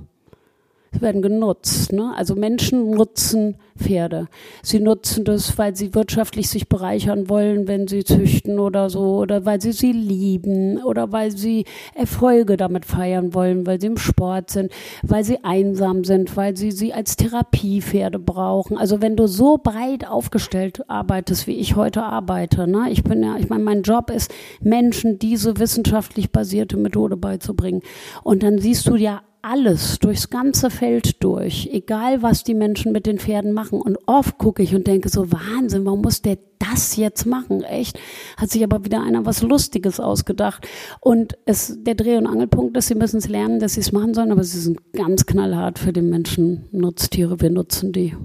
[1.02, 1.94] Werden genutzt.
[1.94, 2.14] Ne?
[2.16, 4.28] Also Menschen nutzen Pferde.
[4.64, 9.46] Sie nutzen das, weil sie wirtschaftlich sich bereichern wollen, wenn sie züchten oder so, oder
[9.46, 14.50] weil sie sie lieben, oder weil sie Erfolge damit feiern wollen, weil sie im Sport
[14.50, 14.72] sind,
[15.04, 18.78] weil sie einsam sind, weil sie sie als Therapiepferde brauchen.
[18.78, 22.88] Also wenn du so breit aufgestellt arbeitest, wie ich heute arbeite, ne?
[22.90, 27.82] ich bin ja, ich meine, mein Job ist, Menschen diese wissenschaftlich basierte Methode beizubringen.
[28.24, 33.06] Und dann siehst du ja alles durchs ganze Feld durch, egal was die Menschen mit
[33.06, 33.80] den Pferden machen.
[33.82, 37.64] Und oft gucke ich und denke so, Wahnsinn, warum muss der das jetzt machen?
[37.64, 37.98] Echt?
[38.36, 40.68] Hat sich aber wieder einer was Lustiges ausgedacht.
[41.00, 44.14] Und es, der Dreh- und Angelpunkt ist, sie müssen es lernen, dass sie es machen
[44.14, 46.66] sollen, aber sie sind ganz knallhart für den Menschen.
[46.72, 48.16] Nutztiere, wir nutzen die.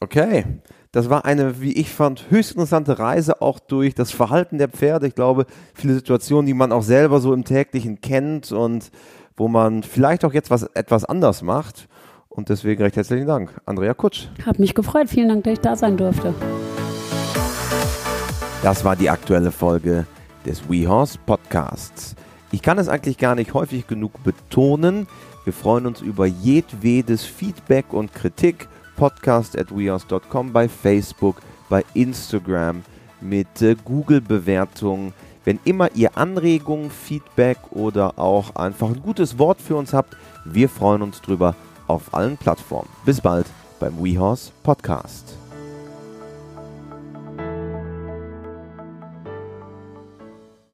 [0.00, 0.44] Okay.
[0.90, 5.06] Das war eine, wie ich fand, höchst interessante Reise auch durch das Verhalten der Pferde.
[5.06, 8.90] Ich glaube, viele Situationen, die man auch selber so im täglichen kennt und
[9.36, 11.88] wo man vielleicht auch jetzt was etwas anders macht.
[12.28, 14.28] Und deswegen recht herzlichen Dank, Andrea Kutsch.
[14.46, 15.08] Hab mich gefreut.
[15.08, 16.34] Vielen Dank, dass ich da sein durfte.
[18.62, 20.06] Das war die aktuelle Folge
[20.46, 22.14] des WeHorse Podcasts.
[22.52, 25.06] Ich kann es eigentlich gar nicht häufig genug betonen.
[25.44, 28.68] Wir freuen uns über jedwedes Feedback und Kritik.
[28.96, 32.82] Podcast at wehorse.com bei Facebook, bei Instagram,
[33.20, 35.12] mit äh, Google-Bewertungen.
[35.44, 40.68] Wenn immer ihr Anregungen, Feedback oder auch einfach ein gutes Wort für uns habt, wir
[40.68, 41.54] freuen uns drüber
[41.86, 42.88] auf allen Plattformen.
[43.04, 43.46] Bis bald
[43.80, 45.41] beim WeHorse Podcast.